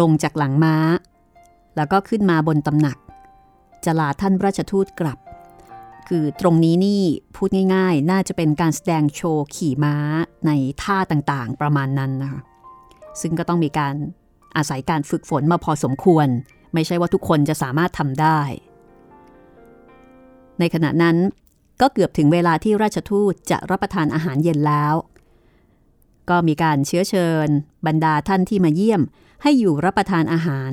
[0.00, 0.76] ลงจากหลังม้า
[1.76, 2.98] แล้วก็ขึ้นมาบนตำหนัก
[3.84, 5.18] จะลาท่านราชทูตกลับ
[6.08, 7.02] คือตรงนี้นี่
[7.34, 9.96] พูดง่ายๆ น่าจะเป็นการแสดงโชว์ขี่ม้า
[10.46, 10.50] ใน
[10.82, 12.42] ท่าต่างๆ ประมาณนั้นนะคะ
[13.20, 13.94] ซึ่งก็ต้องมีการ
[14.56, 16.28] อาศัยการฝึกฝนมาพอสมควร
[16.74, 18.40] ไม่ใช่ว่าทุกคนจะสามารถทำได้
[20.58, 21.16] ในขณะนั้น
[21.80, 24.94] ก็เกือบถึงเวลาที่ราชทูตจะรับประทานอาหารเย็นแล้ว
[26.30, 27.48] ก็มีการเชื้อเชิญ
[27.86, 29.02] บรรดาท่านที่มาเยี่ยม
[29.42, 30.72] ให้อยู่รับประทานอาหาร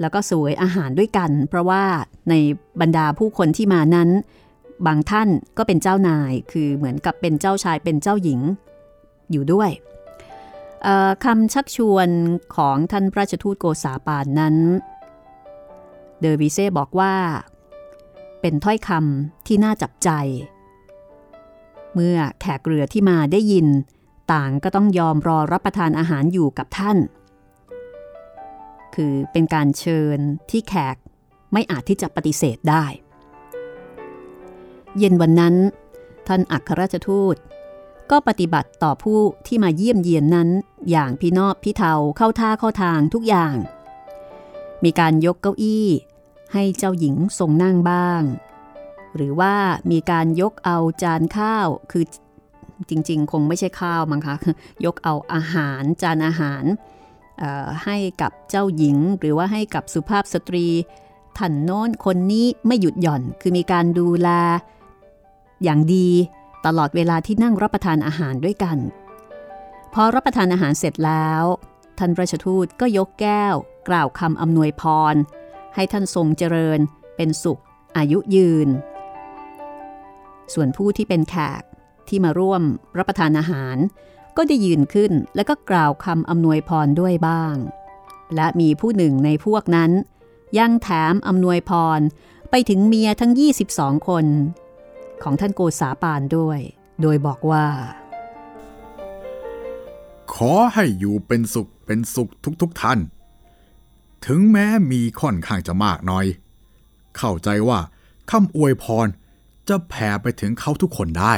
[0.00, 1.84] แล้วก็สวยอาหารด้วยกัน เพราะว่า
[2.30, 2.34] ใน
[2.80, 4.08] บรรดาผู้คนที่มานั้น
[4.86, 5.28] บางท่าน
[5.58, 8.40] ก็เป็นเจ้านายคือเหมือนกับเป็นเจ้าชายเป็นเจ้าหญิง
[9.30, 9.70] อยู่ด้วย
[11.24, 12.08] คำชักชวน
[12.56, 14.56] ของท่านราชทูตโกษาปานนั้น
[16.20, 17.14] เดอวิเซ่บอกว่า
[18.40, 20.10] เป็นถ้อยคำที่น่าจับใจ
[21.94, 23.66] เมื่อแขกเรือที่มาได้ยิน
[24.32, 26.98] ต่างก็ต้องยอมรอรับประทานอาหารอยู่กับท่าน
[28.94, 30.18] คือเป็นการเชิญ
[30.50, 30.96] ที่แขก
[31.52, 32.84] ไม่อาจที่จะปฏิเสธได้
[34.98, 35.54] เย็นวันนั้น
[36.28, 37.36] ท่านอัครราชทูต
[38.10, 40.48] ก็ปฏิบัติต่อผู้ที่มาเยี่ยมเยียนนั้น
[40.90, 43.54] อย่างพี่นอบพี่เทาเข้าท่าเข้าทางทุกอย่าง
[44.84, 45.86] มีการยกเก้าอี้
[46.52, 48.22] ให้เจ้าหญิงทรงนั่งบ้าง
[49.16, 49.54] หรือว่า
[49.90, 52.04] มีการยกเอาจานข้าวคือ
[52.88, 54.36] จริง ๆ คงไม่ใช่ข้าวมั้งคะ
[54.84, 56.64] ยกเอาอาหารจานอาหาร
[57.84, 60.66] ให้กับเจ้าหญิง หรือว่าให้กับสุภาพสตรี
[61.38, 64.28] ท่านโน้นคนนี้ไม่หยุดหย่อน คือมีการดูแล
[65.64, 66.08] อย่างดี
[66.66, 68.78] ตลอดเวลาที่นั่งรับประทานอาหารด้วยกัน
[69.94, 71.44] พอรับประทานอาหารเสร็จแล้ว
[71.98, 73.54] ท่านราชทูตก็ยกแก้ว
[73.88, 75.14] กล่าวคำอำนวยพร
[75.74, 76.80] ให้ท่านทรงเจริญ
[77.16, 77.60] เป็นสุข
[77.96, 78.68] อายุยืน
[80.54, 81.62] ส่วนผู้ที่เป็นแขก
[82.08, 82.62] ที่มาร่วม
[82.98, 83.76] รับประทานอาหาร
[84.36, 87.54] ก็ได้ยืนขึ้นแล้วก็กล่าวคำอำนวยพรด้วยบ้าง
[88.34, 89.90] และมีผู้หนึ่งในพวกนั้น
[90.58, 92.00] ยังแถมอำนวยพร
[92.50, 93.32] ไปถึงเมียทั้ง
[93.70, 94.26] 22 คน
[95.22, 96.58] ของท่านโกษาปานด้วย
[97.02, 97.66] โดยบอกว่า
[100.34, 102.30] ขอให้อยู่เป็นสุขเป็นสุข
[102.62, 102.98] ทุกๆทท่าน
[104.26, 106.26] ถึงแม้มีค่อนข้างจะมากหน่อย
[107.16, 107.78] เข้าใจว่า
[108.30, 109.06] คำอวยพร
[109.68, 111.34] จะแผ่ไปถึงเขาทุกคนได้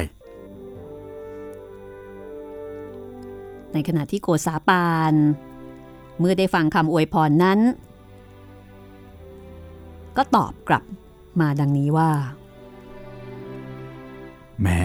[3.73, 5.13] ในขณะที่โกษาปาน
[6.19, 7.59] เมื่อได้ฟังคำอวยพรนั้น
[10.17, 10.83] ก็ตอบกลับ
[11.41, 12.11] มาดังนี้ว่า
[14.61, 14.81] แม้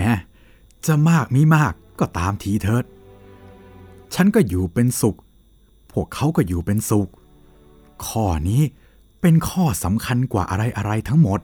[0.87, 2.85] จะมากมิมากก็ตามทีเถิด
[4.15, 5.19] ฉันก็อยู่เป็นสุข
[5.93, 7.09] พวกเขาก็อยู่เป็นสุข
[8.07, 8.63] ข้อนี้
[9.21, 11.41] เป็นข้อสำคัญกว่าอะไรอะไรทั้งหมด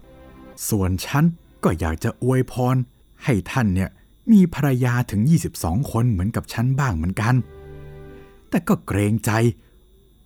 [0.69, 1.25] ส่วนฉัน
[1.65, 2.77] ก็อยากจะอวยพร
[3.25, 3.91] ให้ท่านเนี่ย
[4.33, 5.21] มีภรรยาถึง
[5.57, 7.35] 22 คนเหมือนกับฉันบ้างเหมือนกัน
[8.49, 9.31] แต่ก็เกรงใจ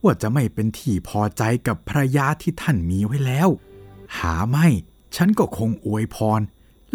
[0.02, 3.48] ว่าจะไม่เป็นที่พอใจกับภรรยาที่ท่านมีไว้แล้ว
[4.18, 4.66] หาไม่
[5.16, 6.40] ฉันก็คงอวยพร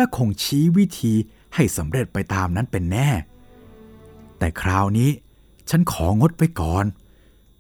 [0.02, 1.14] และคงชี้วิธี
[1.56, 3.10] ให้สำเร็จไปตามนั้นเป็นแน่
[4.38, 5.10] แต่คราวนี้
[5.70, 6.86] ฉันของดไปก่อน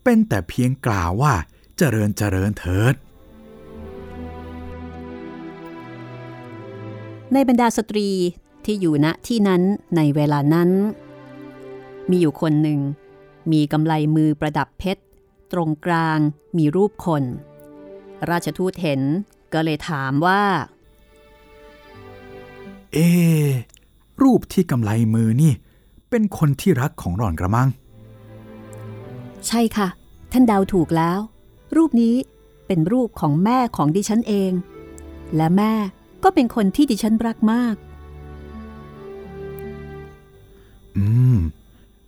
[0.04, 1.34] เป็นแต่เพียงกล่าวว่า
[1.77, 2.95] เจริญเจริญเถิด
[7.34, 8.10] ในบรรดาสตรี
[8.65, 9.62] ที่อยู่ณที่นั้น
[9.95, 10.69] ในเวลานั้น
[12.10, 12.80] มีอยู่คนหนึ่ง
[13.51, 15.04] มีกำไลมือประดับเพชร
[15.51, 16.19] ตรงกลาง
[16.58, 17.23] มีรูปคน
[18.30, 19.01] ราชทูตเห็น
[19.54, 20.43] ก็เลยถามว่า
[22.93, 22.97] เอ
[24.21, 25.54] รูปที่กำไลมือนี่
[26.10, 27.69] เป็นคนที่รักของรอนกระมัง
[29.47, 29.88] ใช่ค่ะ
[30.32, 31.19] ท่านดาวถูกแล้ว
[31.75, 32.15] รูปนี้
[32.67, 34.51] เป็นรูปของแม่ของดิฉันเอง
[35.36, 35.73] และแม่
[36.23, 37.75] ก็เป็นคนที่ดิฉันรักมาก
[40.97, 41.38] อืม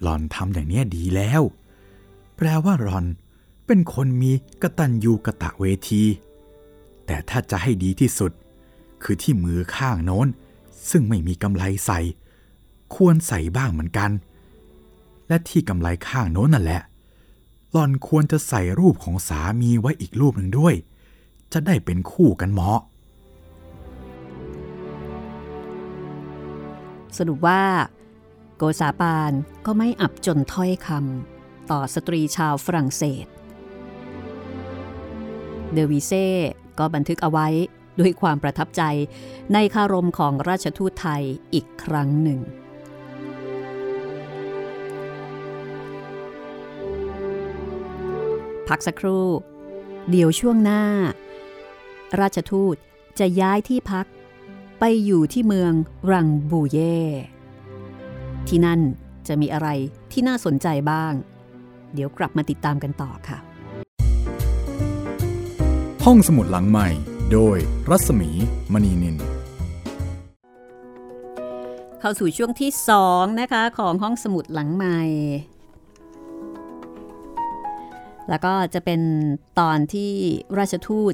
[0.02, 1.42] หลอนทำอย่างนี้ดีแล้ว
[2.36, 3.06] แปลว่ารอน
[3.66, 6.04] เป็นคนมีกตัญญูกะตะเวที
[7.06, 8.32] แต่ถ้าจะให้ดีที่สุด
[9.04, 10.28] คือที่มือข้างโน้น
[10.90, 12.00] ซึ่งไม่มีกำไลใส่
[12.96, 14.12] ควรใส่บ้างเหมือนกัน
[15.28, 16.82] และที่กำไลข้างโน้นนั่นแหละ
[17.72, 20.76] หล่อนควรจะใส่รูปของสามีไว้อีกรูปหนึ่งด้วย
[21.54, 22.80] จะได้เป็นคู่กันเหมาะ
[27.18, 27.64] สรุปว่า
[28.58, 29.32] โกษาปาน
[29.66, 33.26] ก็ไม่อับจนถ้อยคำต่อสตรีชาวฝรั่งเศส
[35.74, 36.28] เดวิเซ่
[36.80, 37.48] ก็บันทึกเอาไว้
[38.00, 38.84] ด้วยความประทับใจ
[39.54, 42.40] ในคารมของราชทูตไทยอีกครั้งหนึ่ง
[48.68, 49.28] พักสักครู่
[50.10, 50.84] เดี๋ยวช่วงหน้า
[52.20, 52.76] ราชทูต
[53.20, 54.06] จะย้ายที่พัก
[54.80, 55.74] ไปอยู่ที่เมือง
[56.12, 56.98] รังบูเย่
[58.48, 58.82] ที่นั่น
[59.28, 59.68] จะมีอะไร
[60.12, 61.14] ที่น่าสนใจบ้าง
[61.94, 63.38] เดี๋ยวกลับมาติดตามกันต่อค่ะ
[66.06, 66.88] ห้องสมุดหลังใหม่
[67.32, 67.58] โดย
[67.90, 68.30] รัศมี
[68.74, 69.18] มณีนิน
[72.00, 75.00] เข้าสู่ช่วงที่สองนะคะ ของห้องสมุดหลังใหม่
[78.30, 79.02] แล้วก็จะเป็น
[79.60, 80.12] ตอนที่
[80.60, 81.14] ราชทูต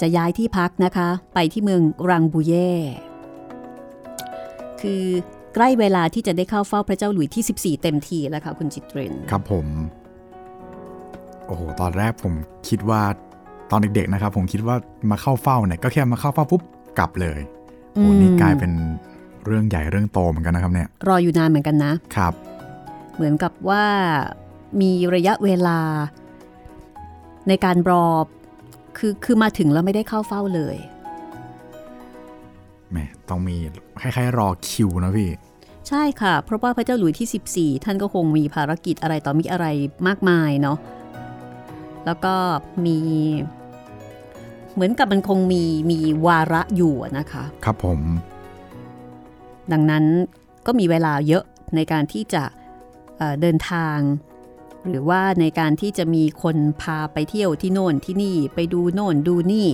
[0.00, 2.70] จะย้ายที่พักนะคะ ไปที่เมืองรังบูเย่
[4.80, 5.04] คือ
[5.54, 9.66] ใกล้เวลาที่จะได้เข้าเฝ้าพระเจ้าหลุยที่ 14 เต็มทีแล้วค่ะคุณจิตเรน ครับผม
[11.46, 12.34] โอ้โห ตอนแรกผม
[12.68, 13.02] คิดว่า
[13.70, 14.76] ตอนเด็กๆนะครับ ผมคิดว่า
[15.10, 16.62] มาเข้าเฝ้าเนี่ยก็แค่มาเข้าเฝ้าปุ๊บ
[16.98, 17.38] กลับเลย
[17.92, 18.72] โอ้นี่กลายเป็น
[19.46, 22.32] เรื่องใหญ่เรื่องโตเหมือนกันนะครับเนี่ย รออยู่นานเหมือนกันนะครับ
[23.14, 23.84] เหมือนกับว่า
[24.80, 25.80] มีระยะเวลา
[27.48, 28.04] ในการรอ
[28.98, 30.76] คือคือมาถึงแล้วไม่ได้เข้าเฝ้าเลย
[32.90, 33.56] แหมต้องมี
[34.00, 35.30] คล้ายๆรอคิวนะพี่
[35.88, 39.66] ใช่ค่ะ เพราะว่าพระเจ้าหลุยที่ 14 ท่านก็คงมีภารกิจอะไรต่อมีอะไร
[40.06, 40.78] มากมายเนาะ
[42.06, 42.34] แล้วก็
[42.86, 42.98] มี
[44.78, 48.00] เหมือนกับมันคงมีมีวาระอยู่อะนะคะ ครับผม
[49.72, 50.04] ดังนั้น
[50.66, 51.44] ก็มีเวลาเยอะ
[51.76, 52.42] ในการที่จะ
[53.18, 53.98] เอ่อเดินทาง
[54.88, 59.68] หรือว่าในการที่จะมีคนพาไปเที่ยวที่โน่นที่นี่ไปดูโน่นดูนี่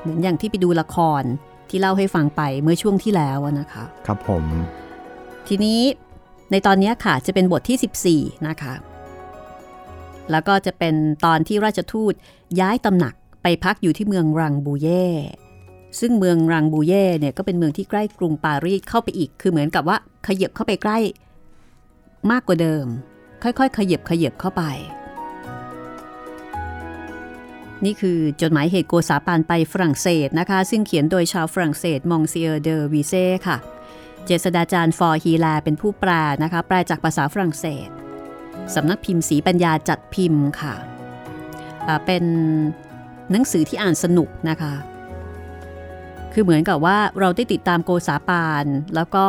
[0.00, 1.22] เหมือนอย่างที่ไปดูละคร
[1.68, 4.44] ที่เล่าให้ฟังไปเมื่อช่วงที่แล้วอะนะคะ ครับผม
[5.48, 5.80] ทีนี้
[6.50, 8.74] ในตอนนี้ค่ะจะเป็นบทที่ 14 นะคะ
[10.30, 12.14] แล้วก็จะเป็นตอนที่ราชทูต
[12.60, 15.06] ย้ายตำหนัก ไปพักอยู่ที่เมืองรังบูเย่
[16.00, 19.96] ซึ่งเมืองรังบูเย่เนี่ยก็เป็นเมืองที่ใกล้กรุงปารีสเข้าไปอีก คือเหมือนกับว่า
[20.26, 20.98] ขยับเข้าไปใกล้
[22.30, 22.86] มากกว่าเดิม
[23.42, 24.62] ค่อยๆ ขยับขยับเข้าไป
[27.84, 33.56] นี่คือจดหมายเหตุโกษาปานไปฝรั่งเศสนะคะ ซึ่งเขียนโดยชาวฝรั่งเศสมองซิเออร์เดอวีเซ่ค่ะ
[34.26, 35.20] เจษฎาจารย์ ฟ.
[35.24, 36.10] ฮีแลร์เป็นผู้แปล
[36.42, 37.88] นะคะ แปลจากภาษาฝรั่งเศส
[38.74, 40.74] สำนักพิมพ์สีปัญญาจัดพิมพ์ค่ะ
[42.06, 42.24] เป็น
[43.32, 44.74] หนังสือที่อ่านสนุกนะคะ
[46.32, 48.64] คือเหมือนกับว่าเราได้ติดตามโกษาปาน
[48.94, 49.26] แล้วก็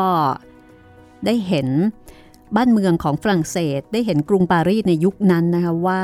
[1.26, 1.68] ได้เห็น
[2.56, 6.00] บ้านเมืองของฝรั่งเศส ได้เห็นกรุงปารีสในยุคนั้นนะคะว่า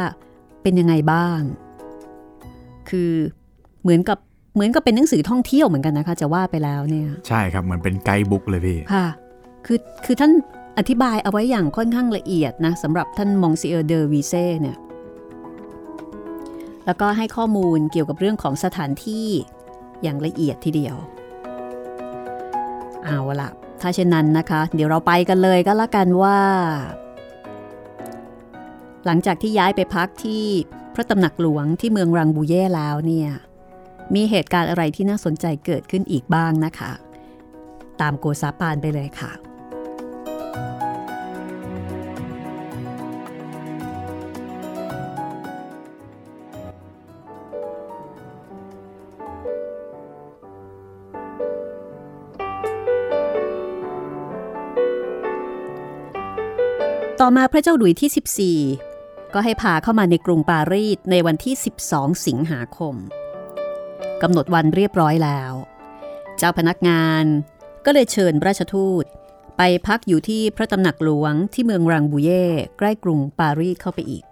[0.64, 1.40] เป็นยังไงบ้าง
[2.90, 3.12] คือ
[3.84, 4.18] เหมือนกับ
[4.56, 9.08] เหมือนกับเป็นหนังสือท่องเที่ยวเหมือนกันนะคะ จะว่าไปแล้วเนี่ยใช่ครับเหมือนเป็นไกด์บุ๊กเลยพี่ค่ะ
[9.66, 10.32] คือคือท่าน
[10.78, 14.78] อธิบายเอาไว้อย่างค่อนข้างละเอียดนะสำหรับท่านมองซิเออร์เดอวีเซ่เนี่ย
[16.86, 19.28] แล้วก็ให้ข้อมูลเกี่ยวกับเรื่องของสถานที่
[20.04, 20.96] อย่างละเอียดทีเดียว
[23.06, 23.50] เอาละ
[23.82, 26.40] ถ้าเช่นนั้นนะคะ เดี๋ยวเราไปกันเลยก็แล้วกันว่า
[29.06, 30.46] หลังจากที่ย้ายไปพักที่
[30.94, 33.30] พระตำหนักหลวงที่เมืองรังบูเย่แล้วเนี่ย
[34.16, 36.92] มีเหตุการณ์อะไรที่น่าสนใจเกิดขึ้นอีกบ้างนะคะ
[38.02, 39.32] ตามโกซาปานไปเลยค่ะ
[57.22, 61.56] ต่อมาพระเจ้าหลุยที่ 14 ก็ให้พาเข้ามาในกรุงปารีสในวันที่
[61.88, 62.96] 12 สิงหาคม
[64.22, 65.52] กำหนดวันเรียบร้อยแล้ว
[66.38, 67.24] เจ้าพนักงาน
[67.86, 69.06] ก็เลยเชิญราชทูต
[69.58, 72.46] ไปพักอยู่ที่พระตำหนักหลวงที่เมืองรังบูเย่
[72.78, 74.24] ใกล้กรุงปารีสเข้าไปอีก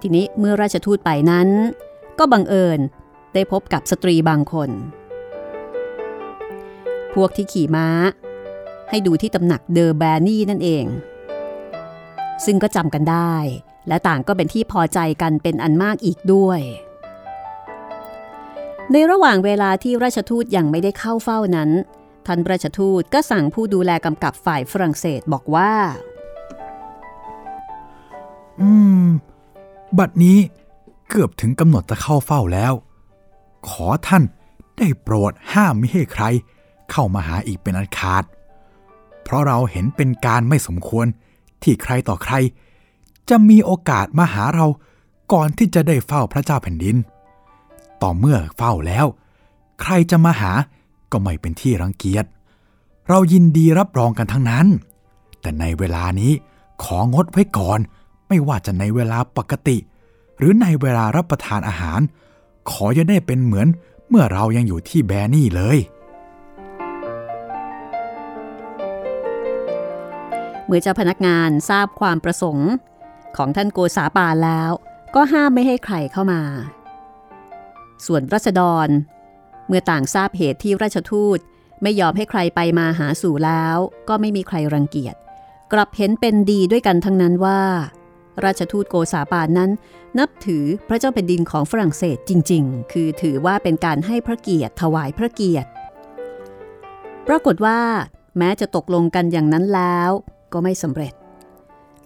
[0.00, 1.48] ทีนี้เมื่อราชทูตไปนั้น
[2.18, 2.80] ก็บังเอิญ
[3.34, 4.70] ได้พบกับสตรีบางคน
[7.14, 7.88] พวกที่ขี่ม้า
[8.88, 10.86] ให้ดูที่ตำหนักเดอแบนี่นั่นเอง
[12.44, 13.34] ซึ่งก็จำกันได้
[13.88, 16.60] และต่างก็เป็นที่พอใจกันเป็นอันมากอีกด้วย
[18.92, 21.70] ในระหว่างเวลาที่ราชทูตยังไม่ได้เข้าเฝ้านั้น
[22.26, 25.72] ท่านราชทูตก็สั่งผู้ดูแลกำกับฝ่ายฝรั่งเศสบอกว่า
[28.60, 28.70] อื
[29.04, 29.06] ม
[29.98, 30.38] บัดนี้
[31.08, 32.72] เกือบถึงกำหนดจะเข้าเฝ้าแล้ว
[33.68, 34.22] ขอท่าน
[34.78, 36.24] ได้โปรดห้ามไม่ให้ใคร
[36.90, 38.24] เข้ามาหาอีกเป็นอันขาด
[39.22, 41.06] เพราะเราเห็นเป็นการไม่สมควร
[41.62, 42.34] ที่ใครต่อใคร
[43.28, 44.66] จะมีโอกาสมาหาเรา
[45.32, 46.96] ก่อนที่จะได้เฝ้าพระเจ้าแผ่นดิน
[48.02, 49.06] ต่อเมื่อเฝ้าแล้ว
[49.80, 50.52] ใครจะมาหา
[51.12, 52.24] ก็ไม่เป็นที่รังเกียจ
[53.08, 54.66] เรายินดีรับรองกันทั้งนั้น
[55.40, 56.32] แต่ในเวลานี้
[56.84, 57.78] ของดไว้ก่อน
[58.28, 59.76] ไม่ว่าจะในเวลาปกติ
[60.38, 62.00] หรือในเวลารับประทานอาหาร
[62.70, 63.68] ขออย่าได้เป็นเหมือน
[64.08, 65.78] เมื่อเรายังอยู่ที่แบรนี่เลย
[70.70, 72.70] เมื่อเจ้าพนักงานทราบความประสงค์
[73.36, 74.70] ของท่านโกษาปาแล้ว
[75.14, 76.42] ก็ห้ามไม่ให้ใครเข้ามา
[78.06, 78.88] ส่วนรัษฎร
[79.66, 81.38] เมื่อต่างทราบเหตุที่ราชทูต
[81.82, 83.76] ไม่ยอมให้ใครไปมาหาสู่แล้ว
[84.08, 85.14] ก็ไม่มีใครรังเกียจ
[85.72, 87.62] กลับเห็นเป็นดีด้วยกันทั้งนั้นว่า
[88.44, 89.70] ราชทูตโกษาปานนั้น
[90.18, 95.68] นับถือพระเจ้าแผ่นดินของฝรั่งเศสจริง ๆ คือถือว่าเป็นการให้พระเกียรติถวายพระเกียรติ
[97.26, 97.80] ปรากฏว่า
[98.38, 100.10] แม้จะตกลงกันอย่างนั้นแล้ว
[100.52, 101.12] ก็ไม่สำเร็จ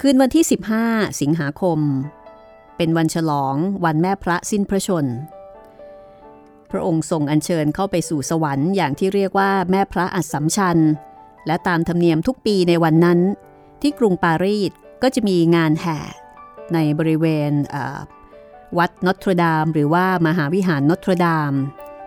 [0.01, 0.45] คืนวันที่
[0.83, 1.79] 15 สิงหาคม
[2.77, 5.07] เป็นวันฉลองวันแม่พระสิ้นพระชน
[6.71, 10.79] พระองค์ทรงอัญเชิญเข้าไปสู่สวรรค์อย่างที่เรียกว่าแม่พระอัสสัมชัญ
[11.47, 13.21] และตามธรรมเนียมทุกปีในวันนั้น
[13.83, 14.71] ที่กรุงปารีส
[15.03, 15.99] ก็จะมีงานแห่
[16.75, 17.53] ในบริเวณ
[18.79, 21.53] วัดนอตรดามหรือว่ามหาวิหารนอตรดาม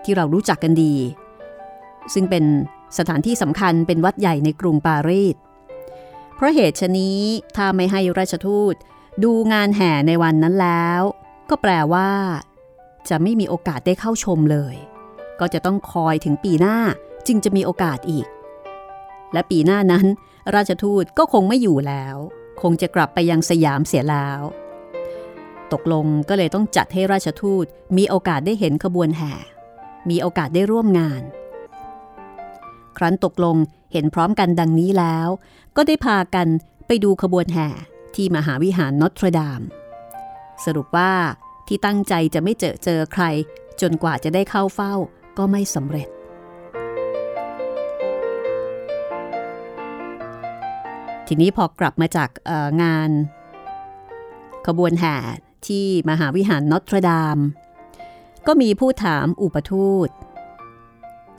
[0.04, 0.96] ที่เรารู้จักกันดี
[2.14, 2.44] ซึ่งเป็น
[2.98, 5.36] สถานที่สำคัญเป็นวัดใหญ่ในกรุงปารีส
[6.38, 7.22] เพราะเหตุชนี้
[7.56, 8.76] ถ้าไม่ให้ราชทูต
[9.24, 11.02] ดูงานแห่ในวันนั้นแล้ว
[11.50, 12.12] ก็แปลว่า
[13.10, 14.76] จะไม่มีโอกาสได้เข้าชมเลย
[15.40, 16.78] ก็จะต้องคอยถึงปีหน้า
[17.28, 18.28] จึงจะมีโอกาสอีก
[19.34, 20.06] และปีหน้านั้น
[20.56, 22.16] ราชทูตก็คงไม่อยู่แล้ว
[22.62, 24.42] คงจะกลับไปยังสยามเสียแล้ว
[25.74, 27.66] ตกลงก็เลยต้องจัดให้ราชทูต
[27.98, 29.34] มีโอกาสได้เห็นขบวนแห่
[30.10, 31.22] มีโอกาสได้ร่วมงาน
[32.98, 33.58] ครั้นตกลง
[33.94, 35.30] เห็นพร้อมกันดังนี้แล้ว
[35.78, 36.48] ก็ได้พากัน
[36.88, 37.70] ไปดูขบวนแห่
[38.16, 39.62] ที่มหาวิหารนอตรดาม
[40.66, 41.12] สรุปว่า
[41.68, 43.24] ที่ตั้งใจจะไม่เจอเจอใคร
[43.82, 44.94] จนกว่าจะได้เข้าเฝ้า
[45.38, 46.08] ก็ไม่สำเร็จ
[51.28, 52.30] ทีนี้พอกลับมาจาก
[52.84, 53.10] งาน
[54.68, 55.18] ขบวนแห่
[55.68, 57.38] ที่มหาวิหารนอตรดาม
[58.48, 60.10] ก็มีผู้ถามอุปทูต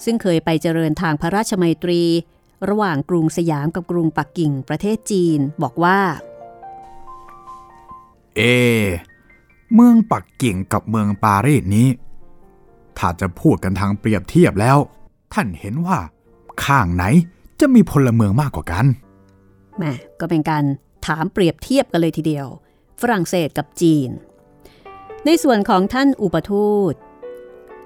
[0.05, 2.03] ซึ่งเคยไปเจริญทางพระราชมัยตรี
[2.69, 5.99] ระหว่างกรุงสยามกับกรุงปักกิ่งประเทศจีน บอกว่า
[8.37, 8.41] เอ
[9.75, 11.89] เมืองปักกิ่งกับเมืองปารีสนี้
[12.99, 14.79] ถ้าจะพูดกันทางเปรียบเทียบแล้ว
[15.35, 15.99] ท่านเห็นว่า
[16.65, 17.05] ข้างไหน
[17.61, 18.87] จะมีพลเมืองมากกว่ากัน
[19.79, 20.65] แม่ก็เป็นการ
[21.07, 22.47] ถามเปรียบเทียบกันเลยทีเดียว
[23.01, 24.11] ฝรั่งเศสกับจีน
[25.25, 26.95] ในส่วนของท่านอุปทูต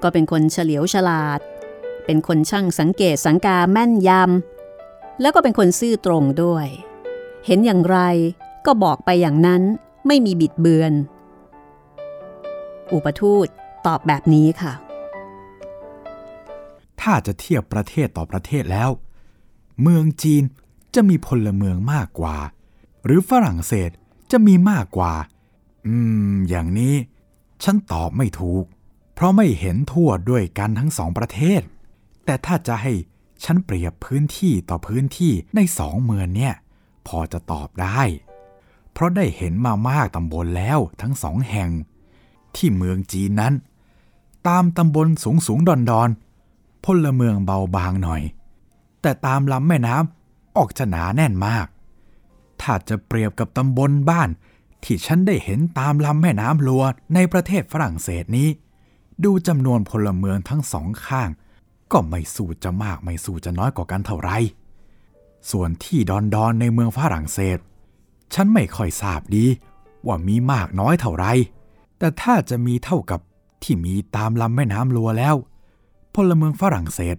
[0.03, 1.41] ก็เป็นคนเฉลียวฉลาด
[2.05, 4.62] เป็นคนช่างสังเกตสังกาแม่นยำ
[5.21, 6.67] แล้วก็เป็นคนซื่อตรงด้วย
[7.47, 7.99] เห็นอย่างไร
[8.67, 9.63] ก็บอกไปอย่างนั้น
[10.07, 10.93] ไม่มีบิดเบือน
[12.93, 13.47] อุปทูต
[13.87, 14.73] ตอบแบบนี้ค่ะ
[17.01, 18.91] ถ้าจะเทียบประเทศต่อประเทศแล้ว
[19.83, 20.43] เมืองจีน
[20.95, 22.37] จะมีพลเมืองมากกว่า
[23.05, 23.91] หรือฝรั่งเศส
[24.31, 25.13] จะมีมากกว่า
[25.87, 25.95] อื
[26.33, 26.95] ม อย่างนี้
[27.65, 28.65] ฉันตอบไม่ถูก
[29.15, 31.61] เพราะไม่เห็นทั่วด้วยกันทั้งสองประเทศ
[32.25, 32.93] แต่ถ้าจะให้
[33.45, 36.55] ฉันเปรียบพื้นที่ต่อพื้นที่ในสองเมืองเนี่ย
[37.07, 38.01] พอจะตอบได้
[38.93, 41.71] เพราะได้เห็นมามากตำบลแล้วทั้งสองแห่ง
[42.57, 43.55] ที่เมืองจีนนั้น
[44.49, 46.09] ตามตำบลสูงสูงดอนดอน
[46.85, 48.23] พลเมืองเบาบางหน่อย
[49.03, 51.67] แต่ตามลำแม่น้ำออกจะหนาแน่นมาก
[52.63, 54.29] ถ้าจะเปรียบกับตำบลบ้าน
[54.85, 56.83] ที่ฉันได้เห็นตามลำแม่น้ำลัว
[57.15, 58.49] ในประเทศฝรั่งเศสนี้
[59.25, 61.31] ดูจำนวนพลเมืองทั้งสองข้าง
[61.93, 64.31] ก็ไม่สู้จะมากไม่สู้จะน้อยกว่ากันเท่าไร
[65.51, 67.59] ส่วนที่ดอนดอนในเมืองฝรั่งเศส
[68.35, 69.47] ฉันไม่ค่อยทราบดี
[70.07, 71.27] ว่ามีมากน้อยเท่าไร
[71.99, 73.21] แต่ถ้าจะมีเท่ากับ
[73.63, 75.37] ที่มีตามลำแม่น้ำลัวแล้ว
[76.15, 77.17] พลเมืองฝรั่งเศส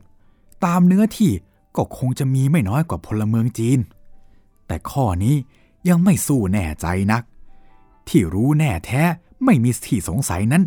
[0.65, 1.31] ตามเนื้อที่
[1.77, 3.79] ก็คงจะมีไม่น้อยกว่าพลเมืองจีน
[4.67, 5.35] แต่ข้อนี้
[5.89, 7.23] ยังไม่สู้แน่ใจนัก
[8.07, 9.03] ที่รู้แน่แท้
[9.45, 10.63] ไม่มีที่สงสัยนั้น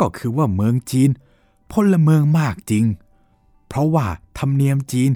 [0.00, 1.10] ก็คือว่าเมืองจีน
[1.72, 2.84] พลเมืองมากจริง
[3.68, 4.06] เพราะว่า
[4.38, 5.10] ธรรมเนียมจีน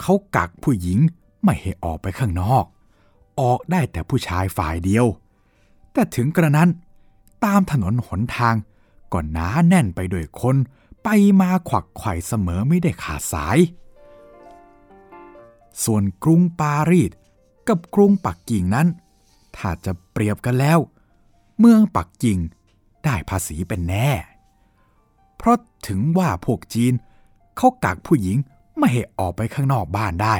[0.00, 0.98] เขากักผู้หญิง
[1.44, 2.64] ไม่ให้ออกไปข้างนอก
[3.40, 5.06] ออกได้แต่ผู้ชายฝ่ายเดียว
[5.92, 6.70] แต่ถึงกระนั้น
[7.44, 8.54] ตามถนนหนทาง
[9.12, 10.56] ก็หนาแน่นไปด้วยคน
[11.02, 11.08] ไป
[11.40, 13.58] มาขวักไขว่เสมอไม่ได้ขาดสาย
[15.84, 17.10] ส่วนกรุงปารีส
[17.68, 18.88] กับกรุงปักกิ่งนั้น
[19.56, 20.78] ถ้าจะเปรียบกันแล้ว
[21.58, 22.38] เมืองปักกิ่ง
[23.04, 24.10] ได้ภาษีเป็นแน่
[25.36, 25.56] เพราะ
[25.88, 28.36] ถึงว่าพวกจีนเเขากักผู้หญิง
[28.78, 30.36] ไม่ให้ออกไปข้างนอกบ้านได้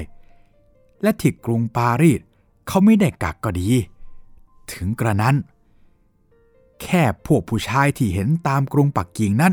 [1.03, 2.20] และที่กรุงปารีส
[2.66, 3.70] เขาไม่ได้กักก็ดี
[4.72, 5.37] ถึงกระนั้น
[6.83, 9.53] แค่พวกผู้ชายที่เห็นตามกรุงปักกิ่งนั้น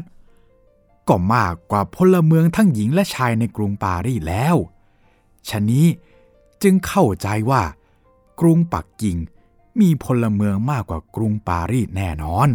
[1.07, 4.55] ก็มากกว่าพลเมืองทั้งหญิงและชายในกรุงปารีสแล้ว
[5.49, 5.85] ฉะนี้
[6.63, 7.61] จึงเข้าใจว่า
[8.39, 9.17] กรุงปักกิ่ง
[9.79, 12.49] มีพลเมืองมากกว่ากรุงปารีสแน่นอน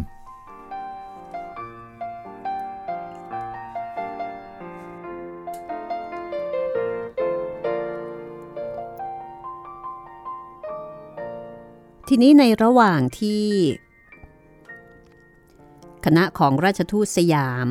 [12.08, 13.44] ทีนี้ในระหว่างที่
[16.04, 17.68] คณะของราชทูตสยาม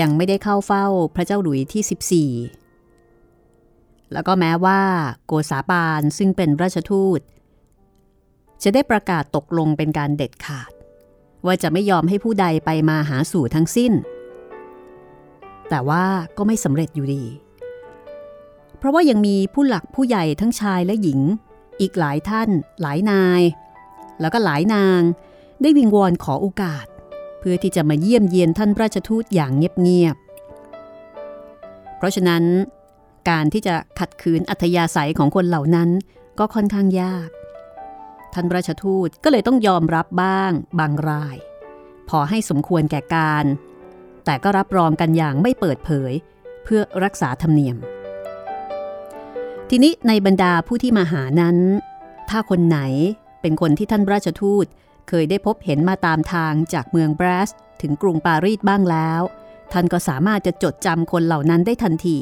[0.00, 0.86] ยังไม่ได้เข้าเฝ้า
[1.16, 4.80] พระเจ้าหลุยที่ 14 แล้วก็แม้ว่า
[5.26, 7.20] โกษาปานซึ่งเป็นราชทูต
[8.62, 10.70] จะได้ประกาศตกลงเป็นการเด็ดขาด
[11.46, 13.92] ว่าจะไม่ยอมให้ผู้ใดไปมาหาสู่ทั้งสิ้น
[15.68, 16.04] แต่ว่า
[16.36, 17.24] ก็ไม่สำเร็จอยู่ดี
[18.78, 21.20] เพราะว่ายังมีผู้หลักผู้ใหญ่ทั้งชายและหญิง
[21.80, 22.48] อีกหลายท่าน
[22.82, 23.42] หลายนาย
[24.20, 25.00] แล้วก็หลายนาง
[25.62, 26.86] ได้วิงวอนขอโอกาส
[27.38, 32.44] เพื่อที่จะมาเยี่ยมเยียนท่านราชทูตอย่างเงียบๆเพราะฉะนั้น
[33.30, 35.90] การที่จะขัดขืนอัธยาศัยของคนเหล่านั้น
[36.38, 37.28] ก็ค่อนข้างยาก
[38.34, 41.36] ท่านราชทูตก็เลยต้องยอมรับบ้าง บางราย
[42.08, 43.44] พอให้สมควรแก่การ
[44.24, 46.12] แต่ก็รับรองกันอย่างไม่เปิดเผย
[46.64, 47.76] เพื่อรักษาธรรมเนียม
[49.70, 51.56] ทีนี้ในบรรดาผู้ที่มาหานั้น
[52.30, 52.78] ถ้าคนไหน
[53.40, 54.66] เป็นคนที่ท่านราชทูต
[55.08, 57.50] เคยได้พบเห็นมาตามทางจากเมืองบรัส
[57.82, 59.20] ถึงกรุงปารีสบ้างแล้ว
[59.72, 62.18] ท่านก็สามารถจะจดจำคนเหล่านั้นได้ทันที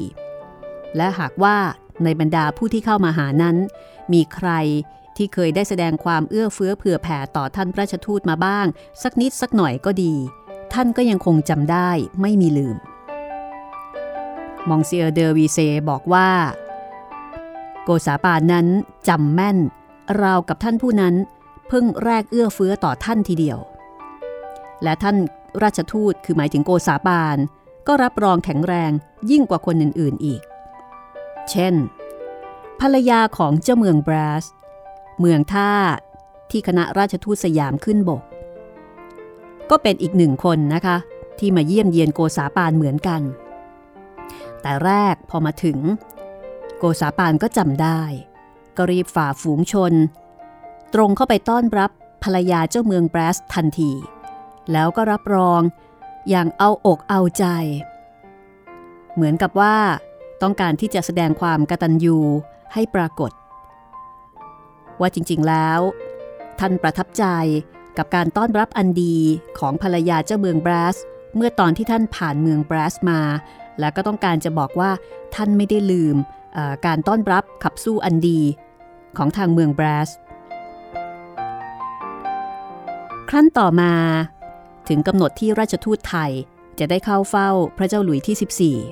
[0.97, 1.57] และหากว่า
[2.03, 3.55] ในบรรดาผู้ที่เข้ามาหานั้น
[4.13, 4.49] มีใคร
[5.17, 8.65] ที่เคยได้แสดงความเอื้อเฟื้อเผื่อแผ่ต่อท่านราชทูตมาบ้าง
[9.03, 10.13] สักนิดสักหน่อยก็ดี
[10.73, 11.89] ท่านก็ยังคงจำได้
[12.21, 12.77] ไม่มีลืม
[14.69, 15.57] มองเซียเดอวีเซ
[15.89, 16.29] บอกว่า
[17.85, 18.67] โกษาปานนั้น
[19.07, 19.57] จำแม่น
[20.21, 21.15] ราวกับท่านผู้นั้น
[21.67, 23.59] เพิ่งแรกเอื้อเฟื้อต่อท่านทีเดียว
[24.83, 25.17] และท่าน
[25.63, 27.37] ราชทูตคือหมายถึงโกษาปาน
[27.87, 28.91] ก็รับรองแข็งแรง
[29.31, 30.41] ยิ่งกว่าคนอื่น ๆอีก
[31.49, 31.73] เช่น
[32.79, 34.45] ภรรยาของเจ้าเมืองบรัส
[35.19, 35.71] เมืองท่า
[36.51, 38.21] ที่คณะราชทูตสยามขึ้นบก
[39.69, 40.97] ก็เป็นอีกหนึ่งคนนะคะ
[41.39, 43.21] ที่มาเยี่ยมเยียนโกษาปานเหมือนกัน
[44.61, 45.77] แต่แรกพอมาถึง
[46.77, 48.01] โกษาปานก็จำได้
[48.77, 49.93] ก็รีบฝ่าฝูงชน
[50.93, 51.91] ตรงเข้าไปต้อนรับ
[52.23, 53.91] ภรรยาเจ้าเมืองแบรสทันที
[54.71, 55.61] แล้วก็รับรอง
[56.29, 57.45] อย่างเอาอกเอาใจ
[59.13, 59.75] เหมือนกับว่า
[60.41, 62.17] ต้องการที่จะแสดงความกตัญญู
[62.73, 63.31] ให้ปรากฏ
[64.99, 65.79] ว่าจริงๆแล้ว
[66.59, 67.25] ท่านประทับใจ
[67.97, 69.17] กับการต้อนรับอันดี
[69.59, 70.95] ของภรรยาเจ้าเมืองแบรส
[71.35, 73.21] เมื่อตอนที่ท่านผ่านเมืองแบรสมา
[73.79, 74.91] และก็ต้องการจะบอกว่า
[75.35, 76.15] ท่านไม่ได้ลืม
[76.85, 78.39] การต้อนรับขับสู้อันดี
[79.17, 80.09] ของทางเมืองบรส
[83.29, 83.93] ครั้นต่อมา
[84.87, 86.31] ถึงกำหนดที่ราชทูตไทย
[86.79, 88.85] จะได้เข้าเฝ้าพระเจ้าหลุยที่ 14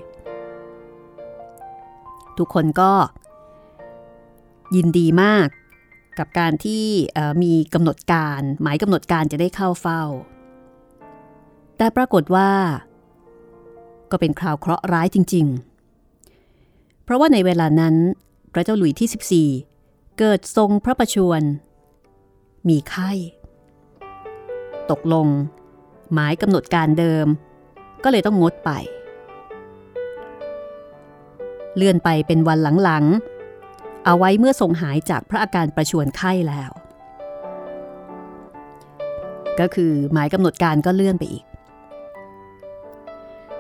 [2.38, 2.94] ทุกคนก็
[4.76, 5.48] ยินดีมาก
[6.20, 6.86] กับการที่
[7.44, 10.04] มีกำหนดการ หมายกำหนดการจะได้เข้าเฝ้า
[11.78, 12.52] แต่ปรากฏว่า
[14.12, 15.73] ก็เป็นคราวเคราะห์ร้ายจริง ๆ
[17.04, 17.96] เพราะว่าในเวลานั้น
[18.54, 21.42] พระเจ้าหลุยที่ 14 เกิดทรงพระประชวร
[22.70, 23.12] มีไข้
[24.92, 25.28] ตกลง
[26.14, 27.28] หมายกำหนดการเดิม
[28.04, 28.72] ก็เลยต้องงดไป
[31.76, 36.72] เลื่อนไปเป็นวันหลังๆ เอาไว้เมื่อทรงหายจากพระอาการประชวนไข้แล้ว
[39.60, 41.44] ก็คือหมายกำหนดการก็เลื่อนไปอีก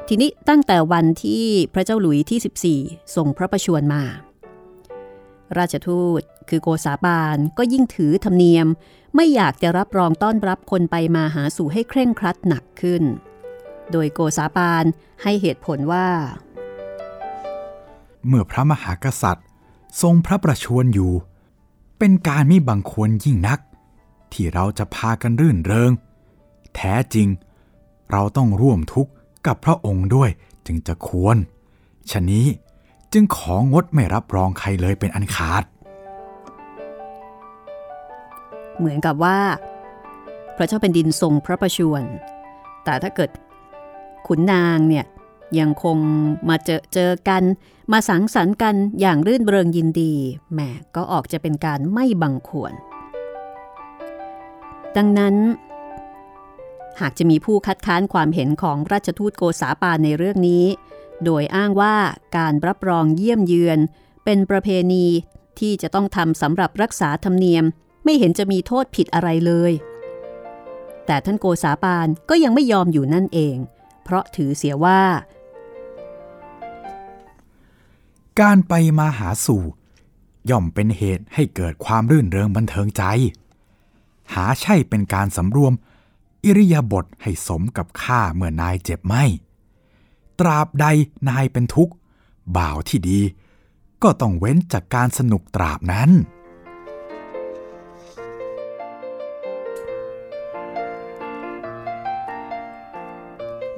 [0.08, 4.04] ทีนี้ตั้งแต่วันที่พระเจ้าหลุยที่ 14 ส่งพระประชวรมา
[5.58, 8.68] ราชทูตคือโกษาบาลก็ยิ่งถือธรรมเนียม
[9.16, 13.04] ไม่อยากจะรับรองต้อนรับคนไปมาหาสู่ให้เคร่งครัดหนักขึ้น
[13.92, 14.86] โดยโกษาปาน
[15.24, 16.08] ให้เหตุผลว่า
[18.28, 19.48] เมื่อพระมหากษัตริย์
[20.02, 21.14] ทรงพระประชวรอยู่
[22.00, 23.60] เป็นการไมิบังควรยิ่งนัก
[24.34, 25.92] ที่เราจะพากันรื่นเริง
[26.76, 27.28] แท้จริง
[28.12, 29.12] เราต้องร่วมทุกข์
[29.48, 30.30] กับพระองค์ด้วย
[30.66, 31.38] จึงจะควร
[32.12, 32.46] ฉะนี้
[33.14, 35.64] จึงของดไม่รับรองใครเลยเป็นอันขาด
[38.78, 39.40] เหมือนกับว่า
[40.58, 42.04] พระเจ้าเป็นดินทรงพระประชวร
[42.84, 43.30] แต่ถ้าเกิด
[44.28, 45.06] ขุนนางเนี่ย
[45.60, 45.98] ยังคง
[46.50, 47.44] มาเจอเจอกัน
[47.92, 50.14] มาสังสรรค์กันอย่างรื่นเริงยินดี
[50.54, 50.60] แหม
[50.96, 52.74] ก็ออกจะเป็นการไม่บังควร
[54.98, 55.36] ดังนั้น
[57.02, 60.66] หากจะมีผู้คัดค้านความเห็นของราชทูตโกษาปาในเรื่องนี้
[61.26, 61.96] โดยอ้างว่า
[62.38, 63.80] การรับรองเยี่ยมเยือน
[64.26, 65.06] เป็นประเพณี
[65.60, 67.66] ที่จะต้องทำสำหรับรักษาธรรมเนียม
[68.04, 69.72] ไม่เห็นจะมีโทษผิดอะไรเลย
[71.06, 73.56] แต่ท่านโกษาปานก็ยังไม่ยอมอยู่นั่นเอง
[74.04, 75.02] เพราะถือเสียว่า
[78.40, 79.64] การไปมาหาสู่
[80.50, 83.04] ย่อมเป็นเหตุให้เกิดความรื่นเริงบันเทิงใจ
[84.34, 85.74] หาใช่เป็นการสำรวม
[86.46, 89.24] อิริยาบถให้สมกับข้าเมื่อนายเจ็บไม่
[90.40, 90.86] ตราบใด
[91.30, 91.94] นายเป็นทุกข์
[92.58, 93.20] บ่าวที่ดี
[94.04, 96.10] ก็ต้องเว้นจากการสนุกตราบนั้น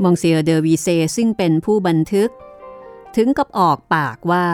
[0.04, 2.30] มองเซียเดอวีเซซึ่งเป็นผู้บันทึก
[3.16, 4.48] ถึงกับออกปากว่า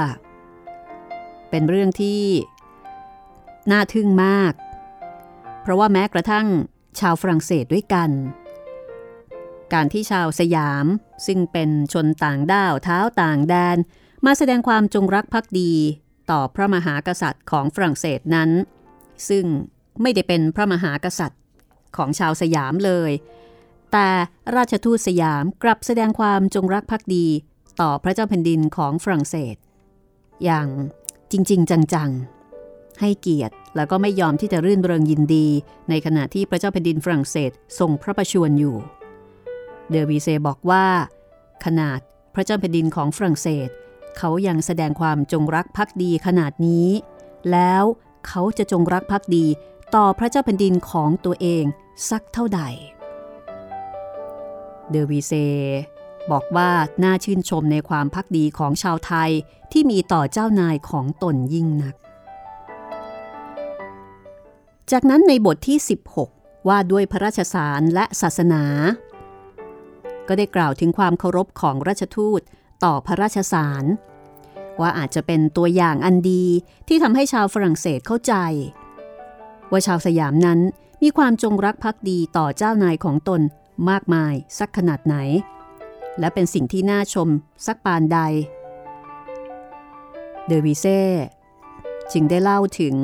[1.49, 2.21] เป็นเรื่องที่
[3.71, 4.53] น่าทึ่งมาก
[5.61, 6.47] เพราะว่าแม้กระทั่ง
[6.99, 8.09] ชาวฝรั่งเศสด้วยกัน
[9.73, 10.85] การที่ชาวสยาม
[11.25, 13.77] ซึ่งเป็นชนต่างด้าวเท้าต่างแดน
[14.25, 15.73] มาแสดงความจงรักภักดี
[16.31, 18.49] ต่อพระมหากษัตริย์ของฝรั่งเศสนั้น
[19.29, 19.45] ซึ่ง
[20.01, 21.41] ไม่ได้เป็นพระมหากษัตริย์
[21.97, 23.11] ของชาวสยามเลย
[23.91, 24.07] แต่
[24.55, 27.27] ราชทูตสยามกลับแสดงความจงรักภักดี
[27.81, 29.55] ต่อพระเจ้าแผ่นดินของฝรั่งเศส
[30.43, 30.67] อย่าง
[31.31, 32.11] จริง ๆ จัง
[32.55, 35.47] ๆ ให้เกียรติ แล้วก็ไม่ยอมที่จะรื่นเริงยินดี
[35.89, 38.75] ในขณะที่พระเจ้าแผ่นดินฝรั่งเศสทรงพระประชวรอยู่
[39.89, 40.85] เดอวีเซบอกว่า
[41.65, 41.99] ขนาด
[42.33, 43.69] พระเจ้าแผ่นดินของฝรั่งเศส
[44.17, 46.87] เขายังแสดงความจงรักภักดีขนาดนี้
[47.51, 47.83] แล้ว
[48.27, 49.45] เขาจะจงรักภักดี
[49.95, 51.63] ต่อพระเจ้าแผ่นดินของตัวเอง
[52.09, 52.61] สักเท่าใด
[54.89, 55.33] เดอวีเซ
[56.31, 56.69] บอกว่า
[57.03, 59.31] น่าชื่นชมในความพักดีของชาวไทย
[59.71, 61.95] ที่มีต่อเจ้านายของตนยิ่งนัก
[64.91, 65.77] จากนั้นในบทที่
[66.23, 68.63] 16 ว่าด้วยพระราชสารและศาสนา
[70.27, 72.41] ก็ได้กล่าวถึงความเคารพของราชทูต
[72.83, 73.83] ต่อพระราชสาร
[74.81, 76.45] ว่าอาจจะเป็นตัวอย่างอันดี
[76.87, 78.33] ที่ทำให้ชาวฝรั่งเศสเข้าใจ
[79.71, 80.59] ว่าชาวสยามนั้น
[81.01, 83.41] มีความจงรักภักดีต่อเจ้านายของตน
[83.89, 85.15] มากมายสักขนาดไหน
[86.19, 87.29] และเป็นสิ่งที่น่าชม
[87.65, 88.19] สักปานใด
[90.47, 91.01] เดอวิเซ่
[92.11, 92.95] จึงได้เล่าถึง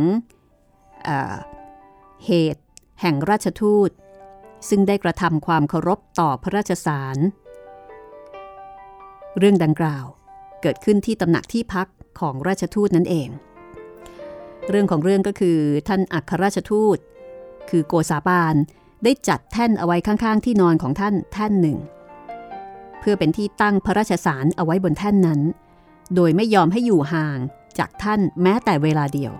[2.25, 2.63] เหตุ
[3.01, 3.89] แห่งราชทูต
[4.69, 7.17] ซึ่งได้กระทำความเคารพต่อพระราชสาร
[9.37, 10.05] เรื่องดังกล่าว
[10.61, 11.87] เกิดขึ้นที่ตำหนักที่พัก
[12.19, 13.29] ของราชทูตนั่นเอง
[14.69, 15.57] เรื่องของเรื่องก็คือ
[15.87, 16.97] ท่านอัครราชทูต
[17.69, 18.55] คือโกษาปาน
[19.03, 21.77] ได้จัดแท่นเอาไว้ข้างๆ ที่นอนของท่านแท่นหนึ่ง
[22.99, 25.41] เพื่อเป็นที่ตั้งพระราชสารเอาไว้บนแท่นนั้น
[26.15, 27.39] โดยไม่ยอมให้อยู่ห่าง
[27.79, 29.33] จากท่านแม้แต่เวลาเดียว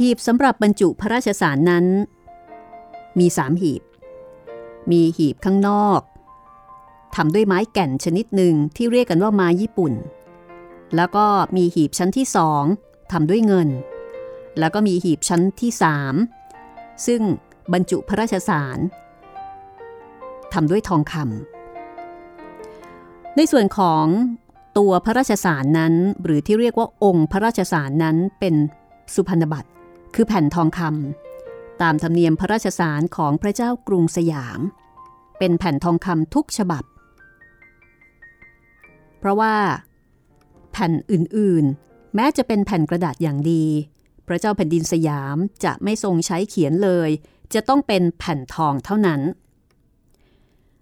[0.00, 1.86] หีบสำหรับบรรจุพระราชสารนั้น
[3.18, 3.82] มีสามหีบ
[4.90, 6.00] มีหีบข้างนอก
[7.16, 9.92] ทำด้วยไม้แก่นชนิดหนึ่งที่เรียกกันว่าไม้ญี่ปุ่น
[10.96, 11.26] แล้วก็
[11.56, 12.62] มีหีบชั้นที่สอง
[13.12, 13.68] ทำด้วยเงิน
[14.58, 16.14] แล้วก็มีหีบชั้นที่สาม
[17.06, 17.20] ซึ่ง
[17.72, 18.78] บรรจุพระราชสาร
[20.52, 24.04] ทำด้วยทองคำในส่วนของ
[24.78, 25.94] ตัวพระราชสารนั้น
[26.24, 28.54] หรือที่เรียกว่าองค์พระราชสารนั้นเป็น
[29.14, 29.68] สุพรรณบัตร
[30.18, 34.60] คือแผ่นทองคำตามธรรมเนียมพระราชสารของพระเจ้ากรุงสยาม
[35.38, 36.84] เป็นแผ่นทองคำทุกฉบับ
[39.18, 39.54] เพราะว่า
[40.72, 43.64] แผ่นอื่นๆ แม้จะเป็นแผ่นกระดาษอย่างดี
[44.28, 47.10] พระเจ้าแผ่นดินสยามจะไม่ทรงใช้เขียนเลย
[47.54, 49.20] จะต้องเป็นแผ่นทองเท่านั้น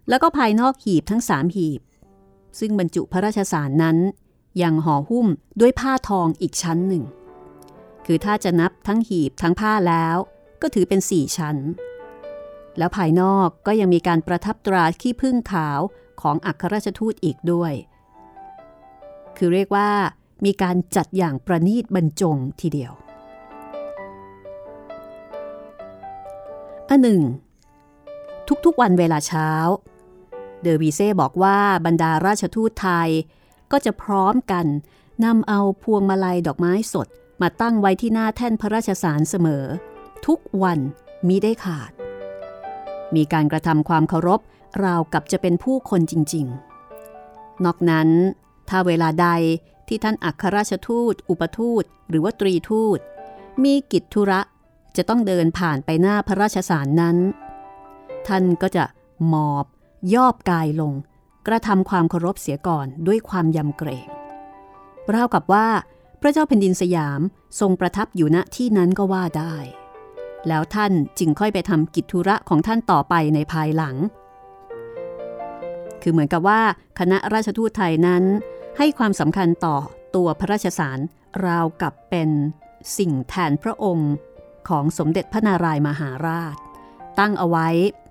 [0.09, 1.81] แล้วก็ภายนอกหีบทั้งสามหีบ
[2.59, 3.97] ซึ่งบรรจุพระราชสารนั้น
[4.61, 5.27] ยังห่อหุ้ม
[5.59, 7.03] ด้วยผ้าทองอีกชั้นหนึ่ง
[8.05, 10.17] คือถ้าจะนับทั้งหีบทั้งผ้าแล้ว
[10.61, 11.57] ก็ถือเป็นสี่ชั้น
[12.77, 15.79] แล้วภายนอกก็ยังมีการประทับตราขี้พึ่งขาว
[16.21, 17.73] ของอัครราชทูตอีกด้วย
[19.37, 19.89] คือเรียกว่า
[20.45, 22.93] มีการจัดอย่างประณีตบรรจงทีเดียว
[26.89, 27.21] อันหนึ่ง
[28.65, 29.49] ทุกๆวันเวลาเช้า
[30.61, 33.09] เดอวีเซ่บอกว่าบรรดาราชทูตไทย
[33.71, 34.65] ก็จะพร้อมกัน
[35.25, 37.07] นำเอาพวงมาลัยดอกไม้สด
[37.41, 39.65] มาตั้งไว้ที่หน้าแท่นพระราชสารเสมอ
[40.25, 40.79] ทุกวัน
[41.27, 41.91] มิได้ขาด
[43.15, 44.39] มีการกระทำความเคารพ
[44.83, 46.45] ราวกับจะเป็นผู้คนจริง
[47.05, 48.09] ๆ นอกนั้น
[48.69, 49.27] ถ้าเวลาใด
[49.87, 52.99] ที่ท่านอัครราชทูต อุปทูต หรือว่าตรีทูต
[53.63, 54.41] มีกิจธุระ
[54.97, 57.17] จะต้องเดินผ่านไปหน้าพระราชสารนั้น
[58.27, 58.85] ท่านก็จะ
[59.27, 59.65] หมอบ
[60.13, 60.93] ย่อบกายลง
[61.47, 64.07] กระทำความเคารพเสียก่อนด้วยความยำเกรง
[65.13, 65.67] ราวกับว่า
[66.25, 67.21] ระเจ้าแผ่นดินสยาม
[67.59, 69.55] ทรงประทับอยู่ณที่นั้นก็ว่าได้
[70.47, 73.95] แล้วท่านจึงค่อยไปทำกิจธุระของท่านต่อไปในภายหลัง
[76.01, 76.61] คือเหมือนกับว่า
[76.99, 78.23] คณะราชทูตไทยนั้น
[78.77, 79.77] ให้ความสำคัญต่อ
[80.15, 80.99] ตัวพระราชสาร
[81.45, 82.29] ราวกับเป็น
[82.97, 84.13] สิ่งแทนพระองค์
[84.69, 86.55] ของสมเด็จพระนารายมหาราช
[87.19, 87.67] ตั้งเอาไว้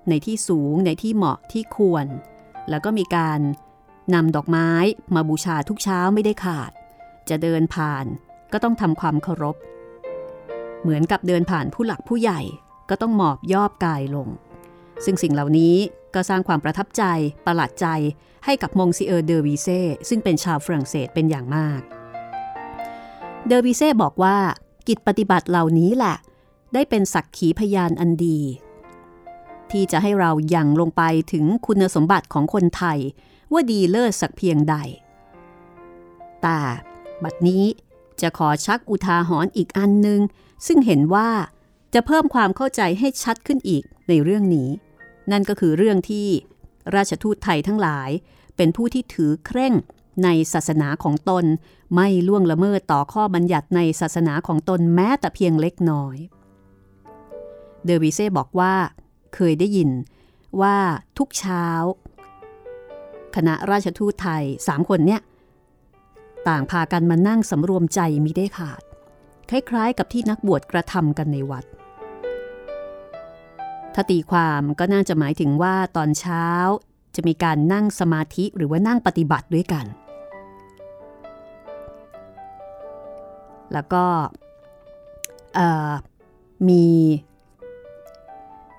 [0.08, 2.06] ในที่สูงในที่เหมาะที่ควร
[2.70, 3.40] แล้วก็มีการ
[4.14, 4.70] นำดอกไม้
[5.14, 6.72] มาบูชาทุกเช้าไม่ได้ขาด
[7.30, 8.06] จะเดินผ่าน
[8.52, 9.56] ก็ต้องทำความเคารพ
[10.82, 12.40] เหมือนกับเดินผ่านผู้หลักผู้ใหญ่
[12.90, 14.28] ก็ต้องหมอบยอบกายลง
[15.04, 15.76] ซึ่งสิ่งเหล่านี้
[16.14, 17.04] ก็สร้างความประทับใจ
[17.46, 17.86] ประหลาดใจ
[18.44, 21.80] ให้กับมงซิเออร์เดอวีเซ่ซึ่งเป็นชาวฝรั่งเศสเป็นอย่างมาก
[23.46, 24.36] เดอวีเซ่บอกว่า
[24.88, 26.16] กิจปฏิบัติเหล่านี้แหละ
[26.74, 28.40] ได้เป็นสักขีพยานอันดี
[29.70, 31.02] ที่จะให้เรายัางลงไป
[31.32, 32.98] ถึงคุณสมบัติของคนไทย
[33.52, 34.76] ว่าดีเลิศสักเพียงใด
[36.42, 36.58] แต่
[37.22, 37.64] บัดนี้
[38.20, 40.20] จะขอชักอุทาหรณ์อีกอันหนึ่ง
[40.66, 41.28] ซึ่งเห็นว่า
[41.94, 44.68] จะเพิ่มความเข้าใจให้ชัดขึ้นอีกในเรื่องนี้
[45.30, 46.26] นั่นก็คือเรื่องที่
[46.94, 48.10] ราชทูตไทยทั้งหลาย
[48.56, 49.74] เป็นผู้ที่ถือเคร่ง
[50.24, 51.44] ในศาสนาของตน
[51.94, 56.16] ไม่ล่วงละเมิดต่อข้อบัญญัติในศาสนาของตนแม้แต่เพียงเล็กน้อย
[57.84, 58.74] เดอวิเซ่บอกว่า
[59.34, 59.90] เคยได้ยิน
[60.60, 60.76] ว่า
[61.18, 61.66] ทุกเช้า
[63.36, 65.20] คณะราชทูตไทยสามคนเนี่ย
[66.49, 68.82] ต่างพากันมานั่งสำรวมใจมิได้ขาด
[69.51, 71.64] ขล้ายๆกับที่นักบวชกระทำกันในวัด
[73.95, 76.47] ถ้าตีความก็น่าจะหมายถึงว่าตอนเช้า
[77.14, 79.86] จะมีการนั่งสมาธิหรือว่านั่งปฏิบัติด้วยกัน
[83.72, 84.05] แล้วก็
[86.68, 86.86] มี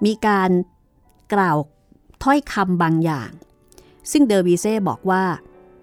[0.05, 0.49] มีการ
[1.34, 1.57] กล่าว
[2.24, 3.30] ถ้อยคำบางอย่าง
[4.11, 5.24] ซึ่งเดอร์บีเซ่บอกว่า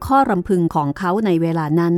[0.07, 1.94] ข้อรำพึงของเขาในเวลานั้น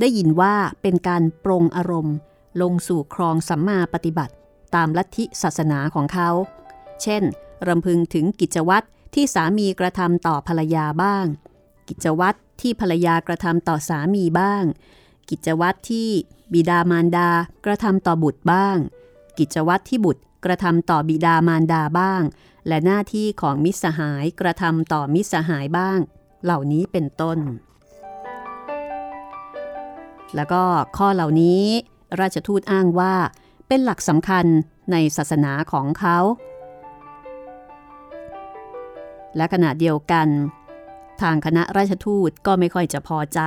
[0.00, 2.16] ได้ยินว่าเป็นการปรงอารมณ์
[2.62, 4.34] ลงสู่ครองสัมมาปฏิบัติ
[4.74, 6.30] ตามลัทธิศาสนาของเขา
[7.02, 7.22] เช่น
[7.68, 11.26] รำพึงถึงกิจวัตรที่สามีกระทำต่อภรรยาบ้าง
[11.88, 14.64] กิจวัตรที่ภรรยากระทำต่อสามีบ้าง
[15.30, 16.08] กิจวัตรที่
[16.52, 17.30] บิดามารดา
[17.64, 18.76] กระทำต่อบุตรบ้าง
[19.38, 22.22] กิจวัตรที่บุตรกระทำต่อบิดามารดาบ้าง
[22.68, 25.98] และหน้าที่ของมิสหายกระทำต่อมิสหายบ้าง
[26.44, 27.38] เหล่านี้เป็นต้น
[30.36, 30.62] แล้วก็
[30.96, 31.62] ข้อเหล่านี้
[32.20, 33.14] ราชทูตอ้างว่า
[33.68, 34.46] เป็นหลักสำคัญ
[34.92, 36.18] ในศาสนาของเขา
[39.36, 40.28] และขณะเดียวกัน
[41.22, 43.40] ทางคณะราชทูตก็ไม่ค่อยจะพอใจ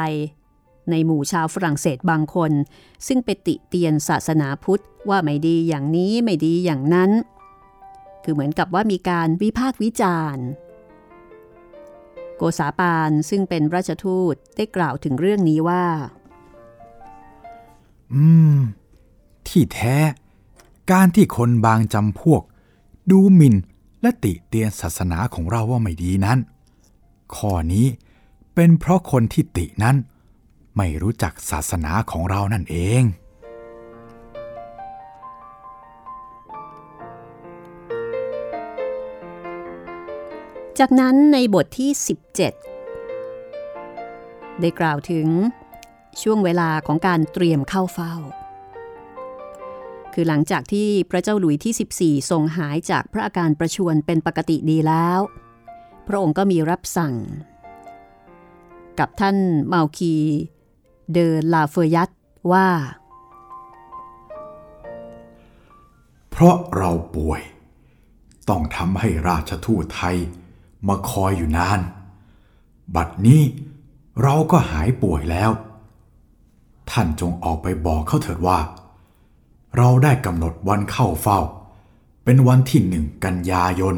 [0.92, 2.52] ในหมู่ชาวฝรั่งเศสบางคน
[3.08, 7.12] ซึ่งไปติเตียนศาสนาพุทธว่าไม่ดีอย่างนี้ไม่ดีอย่างนั้น
[8.24, 10.46] คือเหมือนกับว่ามีการวิพากษ์วิจารณ์
[12.38, 15.86] โกษาปานซึ่งเป็นราชทูตได้กล่าวถึงเรื่องนี้ว่า
[18.14, 18.26] อื
[18.56, 18.58] ม
[19.48, 19.98] ที่แท้
[20.92, 22.44] การที่คนบางจำพวก
[23.12, 23.56] ดูหมิ่น
[24.02, 26.40] และติเตียนศาสนาของเราว่าไม่ดีนั้น
[27.36, 27.88] ข้อนี้
[28.56, 29.96] เป็นเพราะคนที่ตินั้น
[30.78, 33.04] ไม่รู้จักศาสนาของเรานั่นเอง
[40.80, 41.92] จากนั้นในบทที่
[42.86, 45.28] 17 ได้กล่าวถึง
[46.22, 48.16] ช่วงเวลาของการเตรียมเข้าเฝ้า
[50.14, 55.20] คือหลังจากที่พระเจ้าหลุยที่ 14 ทรงหายจากพระอาการประชวรเป็นปกติดีแล้ว
[56.08, 57.16] พระองค์ก็มีรับสั่ง
[59.00, 60.16] กับท่านเมาคี
[61.12, 62.10] เดอลาเฟยัต
[62.52, 62.68] ว่า
[66.32, 67.42] เพราะเราป่วย
[68.50, 70.18] ต้องทำให้ราชทูตไทย
[70.88, 71.80] มาคอยอยู่นาน
[72.96, 73.42] บัดนี้
[74.22, 75.52] เราก็หายป่วยแล้ว
[76.92, 78.60] ท่านจงออกไปบอกเขาเถิดว่า
[79.78, 81.40] เราได้กำหนดวันเข้าเฝ้า
[82.24, 83.96] เป็นวันที่หนึ่งกันยายน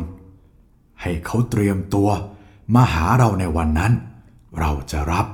[1.01, 2.09] ให้เขาเตรียมตัว
[2.75, 3.93] มาหาเราในวันนั้น
[4.59, 5.25] เราจะรับ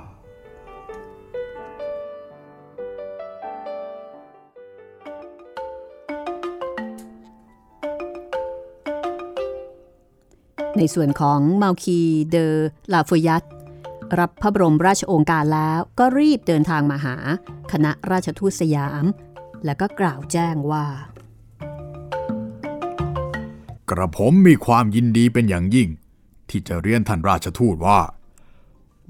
[10.84, 12.47] ในส่วนของมาคีเดอ
[12.93, 13.43] ลาฟยัต
[14.19, 17.15] รับพระบรมราชโองการแล้วก็รีบเดินทางมาหา
[17.71, 19.05] คณะราชทูตสยาม
[19.65, 20.86] แล้วก็กล่าวแจ้งว่า
[23.89, 25.89] กระผมมีความยินดีเป็นอย่างยิ่ง
[26.49, 27.99] ที่จะเรียนท่านราชทูตว่า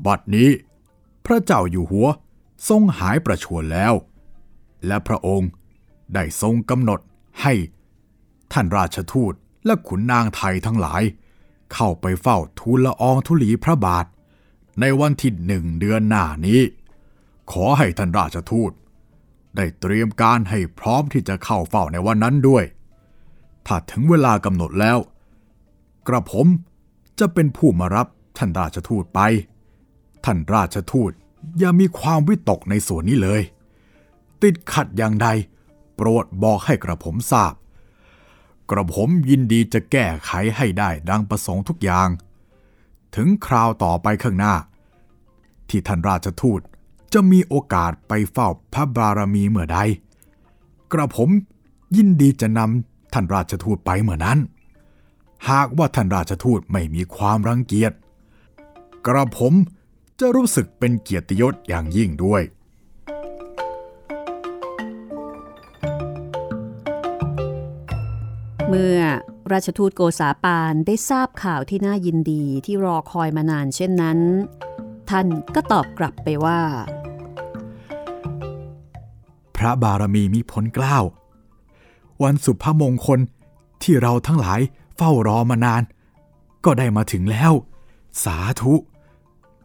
[0.06, 0.50] บัดนี้
[1.26, 2.08] พระเจ้าอยู่หัว
[2.70, 3.94] ทรงหายประชวรแล้ว
[4.88, 5.50] และพระองค์
[6.14, 7.00] ได้ทรงกำหนด
[7.42, 7.54] ให้
[8.54, 9.34] ท่านราชทูต
[9.66, 11.04] และขุนนางไทยทั้งหลาย
[11.74, 14.06] เข้าไปเฝ้าทูลละอองธุลีพระบาท
[14.80, 16.62] ในวันที่หนึ่งเดือนหน้านี้
[17.52, 18.72] ขอให้ท่านราชทูต
[19.56, 22.64] ได้เตรียมการให้พร้อมที่จะเข้าเฝ้าในวันนั้นด้วย
[23.66, 24.98] ถ้าถึงเวลากำหนดแล้ว
[26.08, 26.48] กระผม
[27.20, 28.08] จะเป็นผู้มารับ
[28.38, 29.20] ท่านราชทูตไป
[30.26, 31.12] ท่านราชทูต
[31.60, 33.42] อย่ามีความวิตกในส่วนนี้เลย
[34.42, 35.28] ติดขัดอย่างใด
[35.96, 37.54] โปรดบอกให้กระผมทราบ
[38.70, 42.10] กระผมยินดีจะแก้ไขให้ได้ดังประสงค์ทุกอย่าง
[43.16, 44.54] ถึงคราวต่อไปข้างหน้า
[45.70, 46.62] ที่ท่านราชทูต
[47.14, 49.80] จะมีโอกาสไปเฝ้าพระบารมีเมื่อใด
[50.94, 51.30] กระผม
[51.96, 54.40] ยินดีจะนำท่านราชทูตไปเมื่อนั้น
[55.50, 57.92] หากว่าท่านราชทูตไม่มีความรังเกียจ
[59.08, 59.54] กระผม
[60.20, 62.42] จะรู้สึกเป็นเกียรติยศอย่างยิ่งด้วย
[68.76, 69.04] เมื่อ
[69.52, 74.20] ราชทูตโกษาปานได้ทราบข่าวที่น่ายินดีที่รอคอยมานานเช่นนั้น
[75.10, 76.62] ท่านก็ตอบกลับไปว่า
[79.56, 81.04] พระบารมีมีผลกล้าว
[82.24, 83.20] วันสุภมงคล
[83.84, 84.60] ที่เราทั้งหลาย
[84.96, 85.82] เฝ้ารอมานาน
[86.66, 87.54] ก็ได้มาถึงแล้ว
[88.24, 88.74] สาธุ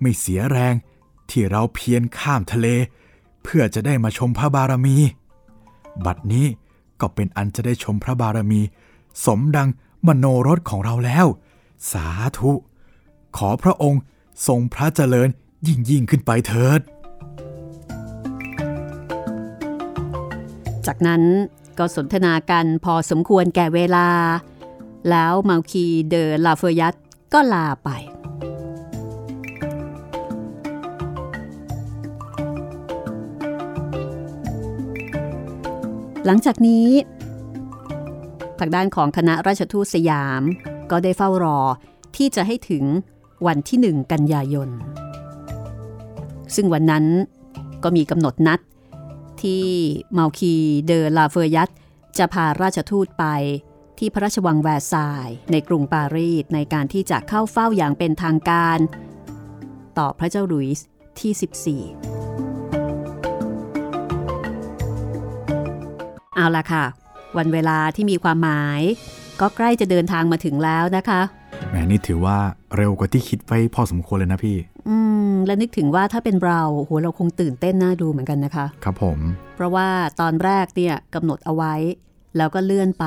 [0.01, 0.75] ไม่เสียแรง
[1.31, 2.67] ที่เราเพียรข้ามทะเล
[3.43, 4.97] เพื่อจะได้มาชมพระบารมี
[6.07, 6.47] บัดนี้
[7.01, 8.63] ก็เป็นอันจะได้ชมพระบารมี
[9.25, 9.69] สมดัง
[10.07, 11.27] มโนรสของเราแล้ว
[11.93, 12.07] สา
[12.39, 12.53] ธุ
[13.37, 14.03] ขอพระองค์
[14.47, 15.29] ทรงพระเจริญ
[15.67, 16.81] ยิ่งยิ่งขึ้นไปเถิด
[20.87, 21.23] จากนั้น
[21.79, 24.09] ก็สนทนากันพอสมควรแก่เวลา
[25.11, 26.95] แล้วมาคีเดอลาเฟยัต
[27.33, 27.91] ก็ลาไป
[36.27, 36.87] หลังจากนี้
[38.61, 40.43] ทางด้านของคณะราชทูตสยาม
[40.91, 41.59] ก็ได้เฝ้ารอ
[42.17, 42.85] ที่จะให้ถึง
[43.47, 44.69] วันที่หนึ่งกันยายน
[46.55, 47.05] ซึ่งวันนั้น
[47.83, 48.61] ก็มีกำหนดนัด
[49.43, 49.65] ที่
[50.13, 50.55] เมาคี
[50.87, 51.69] เดอลาเฟอร์ยัต
[52.19, 53.25] จะพาราชทูตไป
[53.99, 58.79] ที่พระราชวังแวร์ซายในกรุงปารีสในการที่จะเข้าเฝ้าอย่างเป็นทางการ
[59.99, 60.85] ต่อพระเจ้าหลุยส์
[61.21, 61.33] ที่
[61.85, 61.95] 14
[66.35, 66.85] เอาละค่ะ
[67.37, 68.81] วันเวลาที่มีความหมาย
[69.41, 71.21] ก็ใกล้จะเดินทางมาถึงแล้วนะคะ
[71.69, 72.37] แหมนี่ถือว่า
[72.77, 74.57] เร็วกว่าที่คิดไว้พอสมควรเลยนะพี่
[74.89, 74.97] อื
[75.31, 79.19] ม และนึกถึงว่าถ้าเป็นเราโหเราคงตื่นเต้นน่าดูเหมือนกันนะคะ ครับผม
[79.55, 79.89] เพราะว่า
[80.21, 81.75] ตอนแรกเนี่ยกำหนดเอาไว้
[82.37, 83.07] แล้วก็เลื่อนไป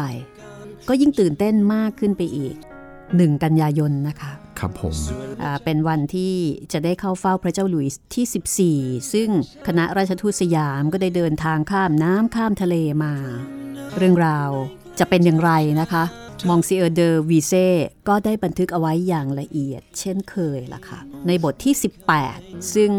[0.88, 2.56] ก็ยิ่งตื่นเต้นมากขึ้นไปอีก
[3.00, 4.96] 1 กันยายนนะคะ ครับผม
[5.64, 6.36] เป็นวันที่
[6.74, 9.30] จะได้เข้าเฝ้าพระเจ้าหลุยส์ที่ 14 ซึ่ง
[9.68, 13.14] คณะราชทูตสยามก็ได้เดินทางข้ามน้ำข้ามทะเลมา
[13.98, 14.50] เรื่องราว
[15.00, 16.04] จะเป็นอย่างไรนะคะ
[16.50, 17.68] มองซิเออร์เดอร์วีเซ่
[18.08, 21.74] ก็ได้บันทึกเอาไว้อย่างละเอียด เช่นเคยล่ะค่ะ ในบทที่
[22.24, 22.92] 18 ซึ่ง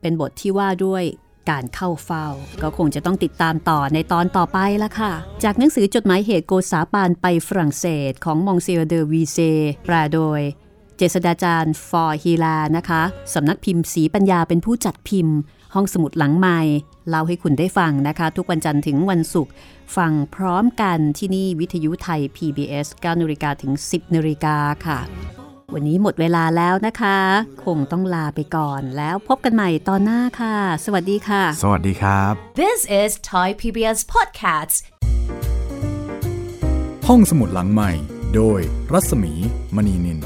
[0.00, 1.04] เป็นบทที่ว่าด้วย
[1.50, 2.26] การเข้าเฝ้า
[2.62, 5.12] ก็คงจะต้องติดตามต่อในตอนต่อไปละค่ะ
[5.44, 9.52] จากหนังสือจดหมายเหตุโกษาปานไปฝรั่งเศสของมองซิเออร์เดอวีเซ่
[9.86, 10.40] แปลโดย
[10.96, 11.90] เจษฎาจารย์ ฟ.
[12.02, 13.02] ฮีแลร์นะคะ
[13.34, 15.36] สำนักพิมพ์ศรีปัญญาเป็นผู้จัดพิมพ์
[15.74, 16.60] ห้องสมุดหลังไมค์
[17.08, 19.52] เล่าให้คุณได้ฟังนะคะ ทุกวันจันทร์ถึงวันศุกร์
[19.96, 24.98] ฟังพร้อมกันที่นี่วิทยุไทย PBS 9นาฬิกาถึง 10นาฬิกาค่ะ
[25.74, 27.18] วันนี้หมดเวลาแล้วนะคะ
[27.64, 32.32] คงต้องลาไปก่อนแล้วพบกันใหม่ตอนหน้าค่ะ สวัสดีค่ะ สวัสดีครับ
[32.62, 34.76] This is Thai PBS Podcasts.
[37.08, 37.90] ห้องสมุดหลังใหม่
[38.34, 38.60] โดย
[38.92, 39.32] รัศมี
[39.76, 40.20] มณีนิน